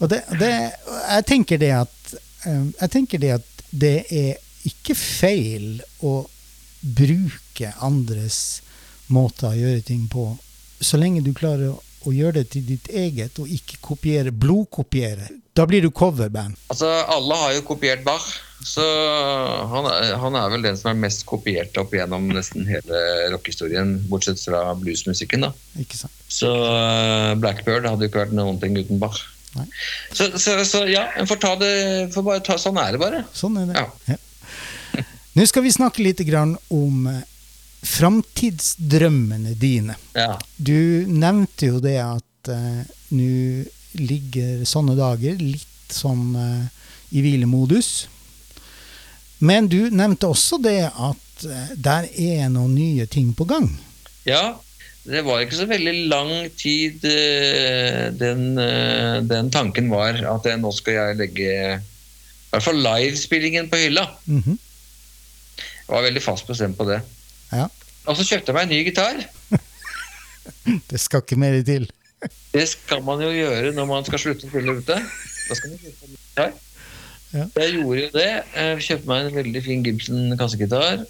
[0.00, 2.14] Og det, det, jeg, tenker det at,
[2.44, 4.36] eh, jeg tenker det at det er
[4.68, 6.18] ikke feil å
[6.80, 8.60] bruke andres
[9.12, 10.28] måter å gjøre ting på,
[10.80, 15.28] så lenge du klarer å, å gjøre det til ditt eget, og ikke kopiere, blodkopiere.
[15.56, 16.56] Da blir du coverband.
[16.72, 18.26] Altså, alle har jo kopiert Bach,
[18.66, 18.84] så
[19.70, 23.00] han, er- han er vel den som er mest kopiert opp igjennom nesten hele
[23.32, 25.52] rockehistorien, bortsett fra bluesmusikken, da.
[25.80, 26.12] Ikke sant?
[26.28, 29.22] Så eh, Blackbird hadde jo ikke vært noen ting uten Bach.
[30.12, 31.72] Så, så, så ja, en får ta det
[32.12, 33.22] får bare ta, Sånn er det bare.
[33.32, 33.80] Sånn er det.
[33.80, 34.16] Ja.
[34.16, 35.04] Ja.
[35.36, 37.22] Nå skal vi snakke litt grann om eh,
[37.84, 39.96] framtidsdrømmene dine.
[40.16, 40.36] Ja.
[40.56, 42.82] Du nevnte jo det at uh,
[43.14, 43.64] nå
[43.96, 46.66] ligger sånne dager litt som uh,
[47.14, 48.08] i hvilemodus.
[49.38, 53.68] Men du nevnte også det at uh, der er noen nye ting på gang.
[54.26, 54.56] Ja,
[55.06, 57.04] det var ikke så veldig lang tid
[58.18, 58.56] den,
[59.30, 64.08] den tanken var at nå skal jeg legge i hvert fall livespillingen på hylla.
[64.26, 64.58] Mhm.
[65.86, 66.98] Jeg var veldig fast bestemt på det.
[67.52, 67.68] Ja,
[68.06, 69.22] Og så kjøpte jeg meg en ny gitar.
[70.90, 71.88] det skal ikke mer til.
[72.56, 74.94] Det skal man jo gjøre når man skal slutte å spille ute.
[74.96, 76.54] Da skal man kjøpe en ny gitar.
[77.34, 77.44] Ja.
[77.58, 78.30] Jeg gjorde jo det.
[78.54, 81.04] Jeg kjøpte meg en veldig fin Gibson kassegitar.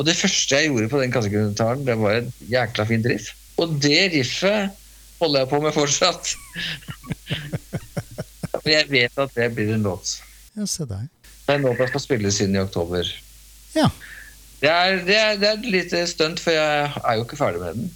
[0.00, 3.30] Og det første jeg gjorde på den kassegitaren, det var et jækla fint riff.
[3.60, 4.70] Og det riffet
[5.20, 6.32] holder jeg på med fortsatt.
[8.60, 10.16] For jeg vet at det blir en låt.
[10.56, 11.06] Ja, se der.
[11.46, 13.08] Det er en låt jeg skal spilles inn i oktober.
[13.76, 13.88] Ja.
[14.60, 17.62] Det er, det, er, det er et lite stunt, for jeg er jo ikke ferdig
[17.62, 17.92] med den.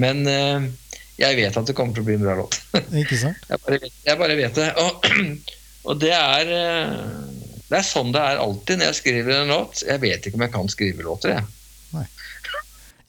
[0.00, 0.70] Men uh,
[1.20, 2.58] jeg vet at det kommer til å bli en bra låt.
[3.02, 3.48] Ikke sant?
[3.50, 4.68] Jeg bare jeg bare vet det.
[4.80, 5.08] Og,
[5.88, 6.94] og det er eh,
[7.68, 9.84] Det er sånn det er alltid når jeg skriver en låt.
[9.86, 11.50] Jeg vet ikke om jeg kan skrive låter, jeg.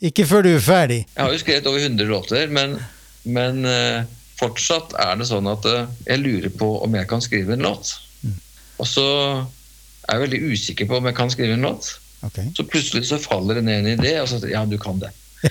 [0.04, 1.00] Ikke før du er ferdig.
[1.14, 2.76] Jeg har jo skrevet over 100 låter, men,
[3.24, 4.04] men uh,
[4.36, 7.94] fortsatt er det sånn at uh, jeg lurer på om jeg kan skrive en låt.
[8.20, 8.34] Mm.
[8.84, 9.06] Og så
[9.40, 11.94] er jeg veldig usikker på om jeg kan skrive en låt.
[12.24, 12.40] Ok.
[12.58, 15.12] Så plutselig så faller det ned en idé, og så ja, du kan det.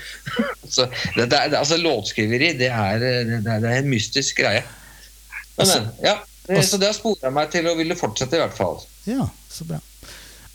[0.75, 4.63] så det, det, altså Låtskriveri, det er, det, det er en mystisk greie.
[4.63, 6.15] Men, Altså- men, ja,
[6.47, 8.79] det, altså- så det har sporet meg til å ville fortsette, i hvert fall.
[9.05, 9.79] Ja, så bra.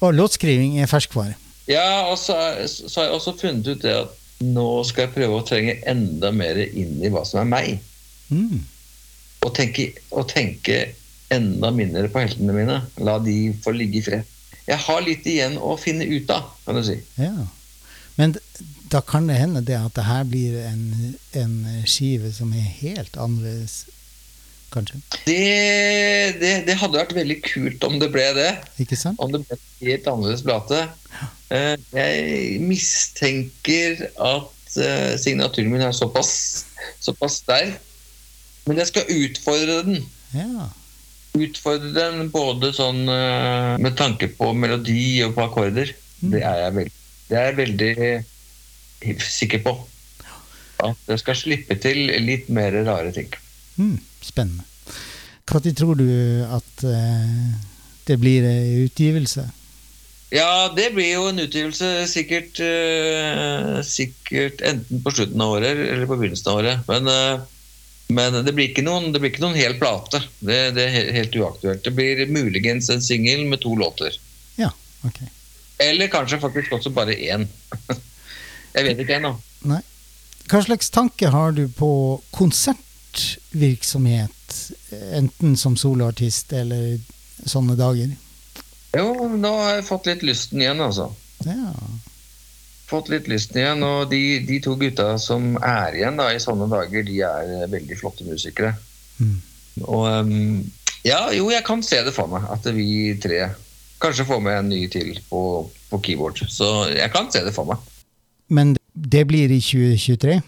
[0.00, 1.34] Og låtskriving er ferskvare.
[1.68, 2.34] Ja, og så,
[2.66, 6.30] så har jeg også funnet ut det at nå skal jeg prøve å trenge enda
[6.32, 7.80] mer inn i hva som er meg.
[8.30, 8.62] Mm.
[9.44, 10.78] Og tenke, og tenke
[11.34, 12.76] enda mindre på heltene mine.
[13.04, 14.34] La de få ligge i fred.
[14.68, 16.98] Jeg har litt igjen å finne ut av, kan du si.
[17.16, 17.46] Ja.
[18.18, 18.34] Men
[18.92, 21.54] da kan det hende det at det her blir en, en
[21.88, 23.84] skive som er helt annerledes
[24.72, 25.00] kanskje?
[25.24, 25.38] Det,
[26.40, 28.50] det, det hadde vært veldig kult om det ble det.
[28.82, 29.20] Ikke sant?
[29.22, 30.82] Om det ble helt annerledes plate.
[31.54, 36.32] Eh, Jeg mistenker at eh, signaturen min er såpass,
[37.00, 37.78] såpass sterk.
[38.68, 40.02] Men jeg skal utfordre den.
[40.36, 40.68] Ja.
[41.36, 45.92] Utfordre den både sånn eh, med tanke på melodi og på akkorder.
[46.22, 46.32] Mm.
[46.32, 46.96] Det er jeg veldig,
[47.28, 47.92] det er jeg veldig
[49.28, 49.74] sikker på.
[50.88, 53.30] At jeg skal slippe til litt mer rare ting.
[53.76, 54.64] Mm, spennende.
[55.48, 56.08] Når tror du
[56.44, 57.52] at eh,
[58.08, 59.46] det blir en utgivelse?
[60.28, 66.04] Ja, det blir jo en utgivelse sikkert, eh, sikkert enten på slutten av året eller
[66.08, 66.90] på begynnelsen av året.
[66.90, 67.08] Men,
[68.08, 70.22] men det, blir ikke noen, det blir ikke noen hel plate.
[70.40, 71.84] Det, det er helt uaktuelt.
[71.84, 74.16] Det blir muligens en singel med to låter.
[74.56, 74.70] Ja,
[75.04, 75.20] ok.
[75.78, 77.46] Eller kanskje faktisk også bare én.
[78.76, 79.38] Jeg vet ikke ennå.
[80.48, 84.72] Hva slags tanke har du på konsertvirksomhet,
[85.12, 86.96] enten som soloartist eller
[87.44, 88.08] sånne dager?
[88.96, 91.14] Jo, nå har jeg fått litt lysten igjen, altså.
[91.44, 91.74] Ja.
[92.88, 96.68] Fått litt lysten igjen, og de, de to gutta som er igjen da, i sånne
[96.72, 98.72] dager, de er eh, veldig flotte musikere.
[99.20, 99.34] Mm.
[99.84, 100.62] Og ehm,
[101.04, 103.50] ja, jo, jeg kan se det for meg, at vi tre
[104.00, 105.42] kanskje får med en ny til på,
[105.90, 106.40] på keyboard.
[106.48, 107.82] Så jeg kan se det for meg.
[108.48, 110.38] Men det blir i 2023?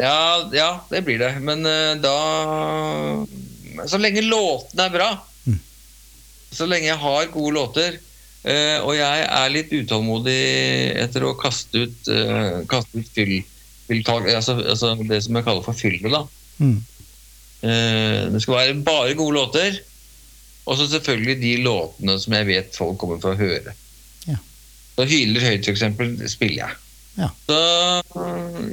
[0.00, 1.34] Ja, ja det blir det.
[1.44, 2.16] Men eh, da
[3.88, 5.10] Så lenge låtene er bra,
[5.48, 5.56] Mm.
[6.52, 7.94] så lenge jeg har gode låter,
[8.44, 10.40] eh, og jeg er litt utålmodig
[11.02, 13.40] etter å kaste ut, uh, kaste ut fyll,
[13.88, 16.22] fylltag, altså, altså det som jeg kaller for fyllet, da.
[16.60, 16.78] Mm.
[17.60, 19.80] Uh, det skal være bare gode låter.
[20.68, 23.72] Og så selvfølgelig de låtene som jeg vet folk kommer for å høre.
[24.28, 24.36] Ja.
[24.94, 26.76] Så 'Hyler høyt', for eksempel, spiller jeg.
[27.18, 27.28] Ja.
[27.48, 27.56] Så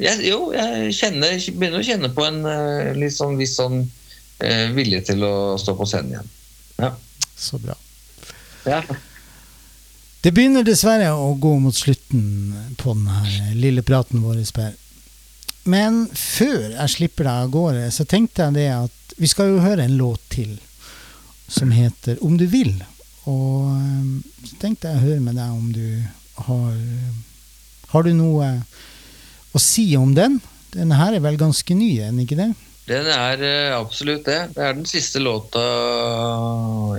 [0.04, 2.44] jeg, jo, jeg kjenner, begynner å kjenne på en
[3.00, 3.82] litt sånn, viss sånn
[4.78, 6.32] vilje til å stå på scenen igjen.
[6.84, 6.92] Ja.
[7.34, 7.74] Så bra.
[8.68, 8.84] ja.
[10.22, 14.74] Det begynner dessverre å gå mot slutten på denne lille praten vår, Per.
[15.68, 19.64] Men før jeg slipper deg av gårde, så tenkte jeg det at vi skal jo
[19.64, 20.58] høre en låt til
[21.48, 22.84] som heter 'Om du vil'.
[23.28, 24.06] Og eh,
[24.48, 26.04] så tenkte jeg å høre med deg om du
[26.48, 26.76] har
[27.88, 28.62] Har du noe
[29.56, 30.42] å si om den?
[30.74, 32.52] Denne her er vel ganske ny, er den ikke det?
[32.88, 34.50] Den er øh, absolutt det.
[34.56, 35.64] Det er den siste låta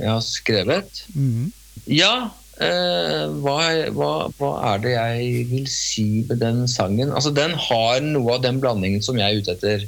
[0.01, 1.05] jeg har skrevet.
[1.15, 1.53] Mm.
[1.87, 3.57] Ja, eh, hva,
[3.95, 7.13] hva, hva er det jeg vil si med den sangen?
[7.15, 9.85] Altså, den har noe av den blandingen som jeg er ute etter.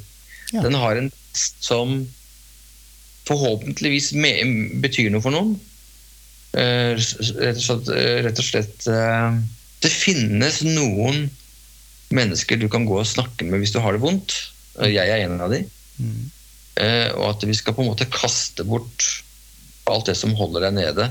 [0.55, 0.63] Ja.
[0.67, 1.97] Den har en tekst som
[3.29, 4.13] forhåpentligvis
[4.83, 5.53] betyr noe for noen.
[6.59, 9.37] Eh, s- rett og slett, eh, rett og slett eh,
[9.81, 11.29] Det finnes noen
[12.11, 14.35] mennesker du kan gå og snakke med hvis du har det vondt.
[14.83, 15.61] Jeg er en av de.
[16.03, 16.31] Mm.
[16.81, 19.07] Eh, og at vi skal på en måte kaste bort
[19.91, 21.07] alt det som holder deg nede.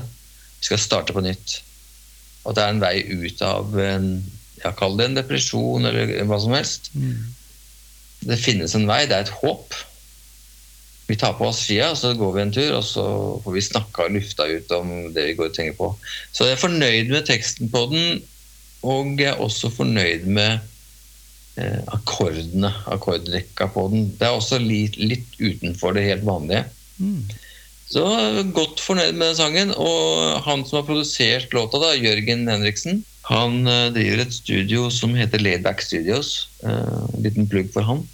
[0.60, 1.60] Vi skal starte på nytt.
[2.46, 4.10] At det er en vei ut av en
[4.60, 6.90] ja, Kall det en depresjon eller hva som helst.
[6.94, 7.30] Mm.
[8.28, 9.76] Det finnes en vei, det er et håp.
[11.10, 13.04] Vi tar på oss skia, så går vi en tur, og så
[13.42, 15.88] får vi snakka og lufta ut om det vi går og tenker på.
[16.30, 18.20] Så jeg er fornøyd med teksten på den,
[18.86, 20.60] og jeg er også fornøyd med
[21.58, 24.10] eh, akkordene, akkordrekka på den.
[24.20, 26.66] Det er også litt, litt utenfor det helt vanlige.
[27.00, 27.46] Mhm.
[27.90, 28.02] Så
[28.54, 29.72] godt fornøyd med den sangen.
[29.74, 35.14] Og han som har produsert låta, da, Jørgen Henriksen, han eh, driver et studio som
[35.18, 36.48] heter Laidback Studios.
[36.64, 38.04] Eh, En liten plugg for han.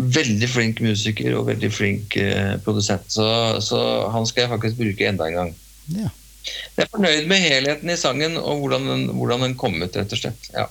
[0.00, 3.06] Veldig flink musiker og veldig flink eh, produsent.
[3.12, 3.26] Så,
[3.64, 3.80] så
[4.14, 5.54] han skal jeg faktisk bruke enda en gang.
[5.96, 6.10] Ja.
[6.76, 10.14] Jeg er fornøyd med helheten i sangen og hvordan den, hvordan den kom ut, rett
[10.16, 10.52] og slett.
[10.54, 10.66] Ja.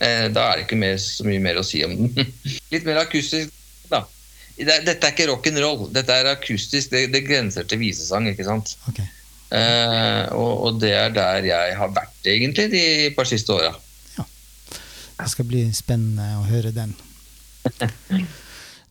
[0.00, 2.30] Da er det ikke mer, så mye mer å si om den.
[2.72, 3.52] Litt mer akustisk,
[4.66, 5.88] Dette er ikke rock'n'roll.
[5.94, 6.92] Dette er akustisk.
[6.92, 8.74] Det, det grenser til visesang, ikke sant.
[8.90, 9.00] Ok.
[9.50, 12.84] Eh, og, og det er der jeg har vært egentlig de
[13.16, 13.72] par siste åra.
[15.20, 16.94] Det skal bli spennende å høre den.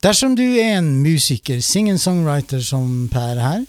[0.04, 3.64] Dersom du er en musiker, singer-songwriter som Per her,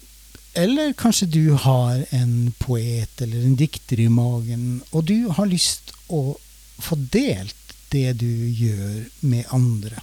[0.59, 5.95] eller kanskje du har en poet eller en dikter i magen, og du har lyst
[6.11, 6.37] å
[6.81, 7.57] få delt
[7.95, 10.03] det du gjør med andre.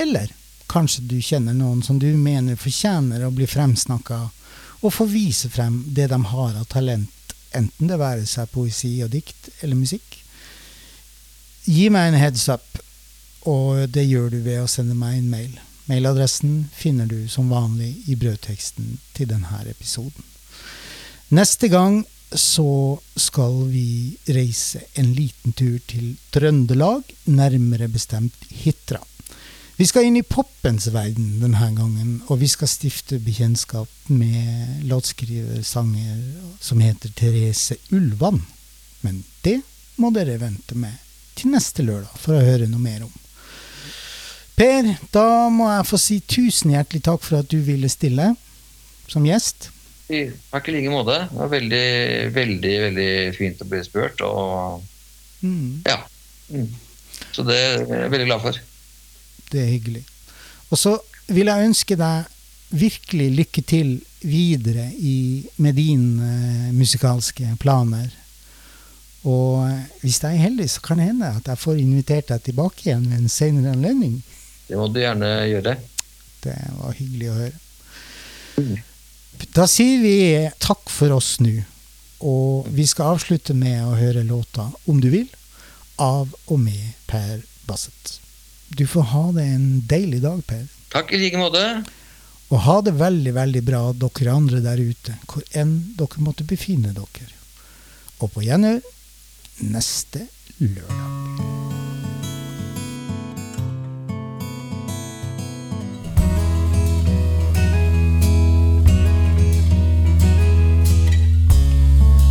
[0.00, 0.32] Eller
[0.70, 4.20] kanskje du kjenner noen som du mener fortjener å bli fremsnakka,
[4.84, 9.12] og få vise frem det de har av talent, enten det være seg poesi og
[9.14, 10.18] dikt eller musikk.
[11.64, 12.80] Gi meg en heads up,
[13.48, 15.54] og det gjør du ved å sende meg en mail.
[15.88, 20.24] Mailadressen finner du som vanlig i brødteksten til denne episoden.
[21.34, 22.02] Neste gang
[22.34, 29.00] så skal vi reise en liten tur til Trøndelag, nærmere bestemt Hitra.
[29.76, 36.20] Vi skal inn i poppens verden denne gangen, og vi skal stifte bekjentskap med låtskriver-sanger
[36.62, 38.44] som heter Therese Ulvan.
[39.02, 39.60] Men det
[39.98, 40.94] må dere vente med
[41.34, 43.12] til neste lørdag for å høre noe mer om.
[44.54, 48.30] Per, da må jeg få si tusen hjertelig takk for at du ville stille
[49.10, 49.72] som gjest.
[50.06, 51.18] Takk i like måte.
[51.32, 51.86] Det var veldig,
[52.36, 54.22] veldig, veldig fint å bli spurt.
[54.22, 54.82] Og
[55.44, 55.98] Mm, ja.
[56.48, 56.70] Mm.
[57.32, 58.60] Så det er jeg veldig glad for.
[59.54, 60.04] Det er hyggelig.
[60.70, 60.96] Og så
[61.30, 62.30] vil jeg ønske deg
[62.74, 63.94] virkelig lykke til
[64.24, 66.28] videre i, med dine
[66.68, 68.08] uh, musikalske planer.
[69.24, 72.42] Og eh, hvis jeg er heldig, så kan det hende at jeg får invitert deg
[72.44, 74.18] tilbake igjen ved en senere anledning.
[74.68, 75.78] Det må du gjerne gjøre.
[76.44, 78.82] Det var hyggelig å høre.
[79.56, 80.18] Da sier vi
[80.60, 81.54] takk for oss nå.
[82.24, 85.32] Og vi skal avslutte med å høre låta 'Om du vil'
[85.96, 88.23] av og med Per Bassett.
[88.68, 90.64] Du får ha det en deilig dag, Per.
[90.94, 91.62] Takk i like måte.
[92.52, 96.94] Og ha det veldig, veldig bra, dere andre der ute, hvor enn dere måtte befinne
[96.94, 97.32] dere.
[98.22, 98.80] Og på gjenhør
[99.60, 100.26] neste
[100.58, 101.52] lørdag.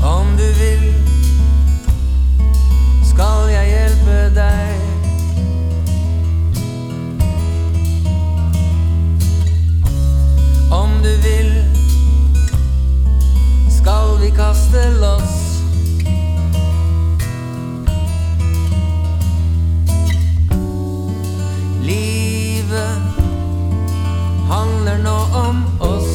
[0.03, 0.87] Om du vil,
[3.11, 4.82] skal jeg hjelpe deg.
[11.03, 11.65] du vil,
[13.69, 15.33] skal vi kaste loss.
[21.81, 22.97] Livet
[24.47, 26.12] handler nå om oss.